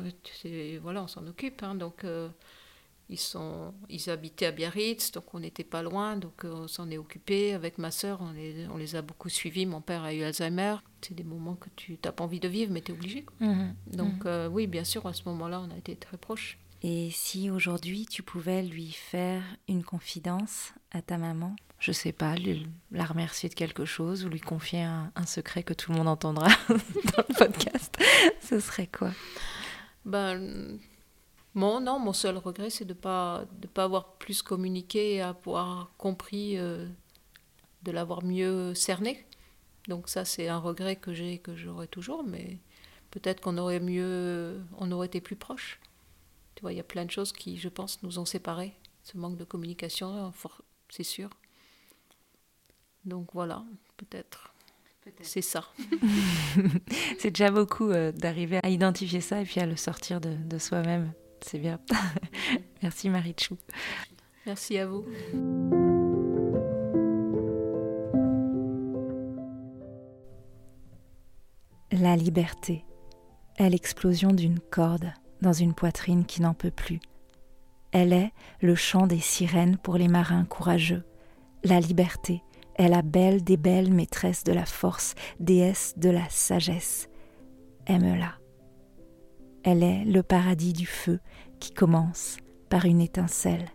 Voilà, 0.82 1.04
on 1.04 1.08
s'en 1.08 1.28
occupe, 1.28 1.62
hein, 1.62 1.76
donc 1.76 2.04
ils, 3.12 3.20
sont, 3.20 3.74
ils 3.90 4.10
habitaient 4.10 4.48
à 4.48 4.52
Biarritz, 4.52 5.12
donc 5.12 5.34
on 5.34 5.40
n'était 5.40 5.64
pas 5.64 5.84
loin, 5.84 6.16
donc 6.16 6.44
on 6.44 6.68
s'en 6.68 6.90
est 6.90 6.98
occupé. 6.98 7.54
Avec 7.54 7.78
ma 7.78 7.92
sœur, 7.92 8.20
on 8.22 8.32
les, 8.32 8.68
on 8.74 8.78
les 8.78 8.96
a 8.96 9.02
beaucoup 9.02 9.30
suivis. 9.30 9.66
Mon 9.66 9.82
père 9.82 10.04
a 10.04 10.14
eu 10.14 10.24
Alzheimer. 10.24 10.78
C'est 11.02 11.14
des 11.14 11.24
moments 11.24 11.56
que 11.56 11.70
tu 11.76 12.00
n'as 12.04 12.12
pas 12.12 12.24
envie 12.24 12.40
de 12.40 12.48
vivre, 12.48 12.72
mais 12.72 12.82
tu 12.82 12.92
es 12.92 12.96
obligé. 12.96 13.26
Mhm. 13.40 13.76
Donc 13.88 14.26
mhm. 14.26 14.48
oui, 14.52 14.66
bien 14.66 14.86
sûr, 14.86 15.06
à 15.06 15.14
ce 15.14 15.24
moment-là, 15.26 15.62
on 15.62 15.72
a 15.72 15.78
été 15.78 15.96
très 15.96 16.18
proches. 16.18 16.58
Et 16.84 17.10
si 17.12 17.50
aujourd'hui 17.52 18.08
tu 18.10 18.24
pouvais 18.24 18.64
lui 18.64 18.92
faire 18.92 19.44
une 19.68 19.84
confidence 19.84 20.74
à 20.92 21.02
ta 21.02 21.18
maman, 21.18 21.56
je 21.78 21.92
sais 21.92 22.12
pas, 22.12 22.36
lui, 22.36 22.68
la 22.92 23.06
remercier 23.06 23.50
de 23.50 23.54
quelque 23.54 23.86
chose 23.86 24.26
ou 24.26 24.30
lui 24.30 24.40
confier 24.40 24.82
un, 24.84 25.12
secret 25.26 25.64
que 25.64 25.74
tout 25.74 25.92
le 25.92 25.98
monde 25.98 26.08
entendra 26.08 26.48
dans 26.70 27.24
le 27.30 27.36
podcast, 27.38 27.98
ce 28.42 28.60
serait 28.60 28.88
quoi? 28.88 29.12
Ben 30.06 30.80
mon, 31.54 31.82
non, 31.82 32.00
mon 32.00 32.14
seul 32.14 32.38
regret, 32.38 32.70
c'est 32.70 32.86
de 32.86 32.94
ne 32.94 33.00
pas, 33.00 33.46
de 33.60 33.68
pas 33.68 33.84
avoir 33.84 34.14
plus 34.14 34.42
communiqué 34.42 35.16
et 35.16 35.22
avoir 35.22 35.92
compris, 35.98 36.58
euh, 36.58 36.88
de 37.84 37.92
l'avoir 37.92 38.24
mieux 38.24 38.74
cerné. 38.74 39.26
Donc 39.88 40.10
ça, 40.10 40.26
c'est 40.26 40.48
un 40.48 40.60
regret 40.60 40.96
que 40.96 41.14
j'ai, 41.14 41.40
que 41.40 41.56
j'aurai 41.56 41.88
toujours, 41.88 42.24
mais 42.24 42.60
peut-être 43.10 43.42
qu'on 43.42 43.58
aurait 43.58 43.80
mieux, 43.80 44.62
on 44.78 44.92
aurait 44.92 45.08
été 45.08 45.22
plus 45.22 45.36
proches 45.36 45.80
il 46.70 46.78
y 46.78 46.80
a 46.80 46.84
plein 46.84 47.06
de 47.06 47.12
choses 47.12 47.32
qui, 47.32 47.58
je 47.58 47.70
pense, 47.70 48.02
nous 48.04 48.20
ont 48.20 48.26
séparés. 48.26 48.74
Ce 49.04 49.18
manque 49.18 49.38
de 49.38 49.44
communication, 49.44 50.32
c'est 50.90 51.04
sûr. 51.04 51.30
Donc 53.06 53.30
voilà, 53.34 53.64
peut-être. 53.98 54.54
c'est 55.22 55.42
ça. 55.42 55.66
c'est 57.20 57.32
déjà 57.32 57.50
beaucoup 57.50 57.90
euh, 57.90 58.12
d'arriver 58.12 58.60
à 58.62 58.70
identifier 58.70 59.22
ça 59.22 59.42
et 59.42 59.46
puis 59.46 59.60
à 59.60 59.66
le 59.66 59.76
sortir 59.76 60.22
de, 60.22 60.36
de 60.36 60.58
soi-même. 60.60 61.12
C'est 61.42 61.60
bien. 61.60 61.80
Merci 62.84 63.10
Marie-Chou. 63.10 63.58
Merci 64.46 64.78
à 64.78 64.88
vous. 64.88 65.06
La 71.92 72.16
liberté 72.16 72.86
est 73.58 73.70
l'explosion 73.70 74.32
d'une 74.32 74.60
corde 74.60 75.14
dans 75.42 75.54
une 75.54 75.74
poitrine 75.74 76.26
qui 76.26 76.42
n'en 76.42 76.54
peut 76.54 76.72
plus. 76.72 77.00
Elle 77.92 78.14
est 78.14 78.32
le 78.62 78.76
chant 78.76 79.08
des 79.08 79.20
sirènes 79.20 79.78
pour 79.78 79.98
les 79.98 80.08
marins 80.08 80.46
courageux. 80.46 81.04
La 81.64 81.80
liberté 81.80 82.42
est 82.76 82.88
la 82.88 83.02
belle 83.02 83.44
des 83.44 83.58
belles 83.58 83.92
maîtresses 83.92 84.44
de 84.44 84.54
la 84.54 84.66
force, 84.66 85.14
déesse 85.40 85.94
de 85.98 86.10
la 86.10 86.28
sagesse. 86.30 87.10
Aime-la. 87.86 88.41
Elle 89.64 89.84
est 89.84 90.06
le 90.06 90.24
paradis 90.24 90.74
du 90.74 90.86
feu 90.86 91.20
qui 91.60 91.72
commence 91.72 92.38
par 92.70 92.86
une 92.86 93.02
étincelle, 93.02 93.70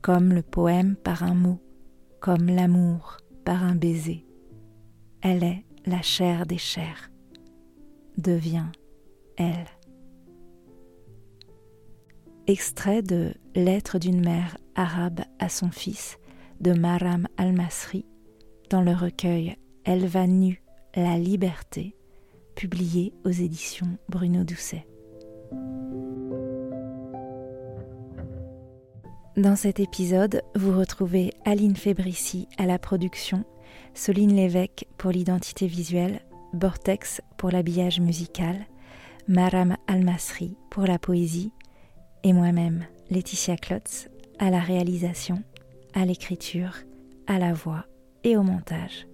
comme 0.00 0.32
le 0.32 0.42
poème 0.42 0.96
par 0.96 1.22
un 1.22 1.34
mot, 1.34 1.58
comme 2.20 2.46
l'amour 2.46 3.16
par 3.44 3.64
un 3.64 3.74
baiser. 3.74 4.24
Elle 5.22 5.42
est 5.42 5.64
la 5.86 6.02
chair 6.02 6.46
des 6.46 6.58
chairs. 6.58 7.10
Devient 8.16 8.66
elle. 9.36 9.66
Extrait 12.46 13.02
de 13.02 13.34
Lettre 13.54 13.98
d'une 13.98 14.24
mère 14.24 14.56
arabe 14.74 15.20
à 15.38 15.48
son 15.48 15.70
fils 15.70 16.18
de 16.60 16.72
Maram 16.72 17.26
al-Masri 17.36 18.04
dans 18.70 18.82
le 18.82 18.92
recueil 18.92 19.56
Elle 19.84 20.06
va 20.06 20.26
nue, 20.26 20.62
la 20.94 21.18
liberté, 21.18 21.96
publié 22.54 23.12
aux 23.24 23.30
éditions 23.30 23.98
Bruno 24.08 24.44
Doucet. 24.44 24.86
Dans 29.36 29.56
cet 29.56 29.80
épisode, 29.80 30.42
vous 30.54 30.78
retrouvez 30.78 31.32
Aline 31.44 31.74
Fébrici 31.74 32.48
à 32.58 32.66
la 32.66 32.78
production, 32.78 33.44
Soline 33.94 34.36
Lévesque 34.36 34.86
pour 34.98 35.10
l'identité 35.10 35.66
visuelle, 35.66 36.20
Bortex 36.52 37.22
pour 37.38 37.50
l'habillage 37.50 37.98
musical, 37.98 38.66
Maram 39.28 39.76
Al-Masri 39.86 40.56
pour 40.70 40.84
la 40.84 40.98
poésie 40.98 41.52
et 42.24 42.32
moi-même, 42.32 42.84
Laetitia 43.10 43.56
Klotz, 43.56 44.08
à 44.38 44.50
la 44.50 44.60
réalisation, 44.60 45.42
à 45.94 46.04
l'écriture, 46.04 46.74
à 47.26 47.38
la 47.38 47.54
voix 47.54 47.86
et 48.24 48.36
au 48.36 48.42
montage. 48.42 49.06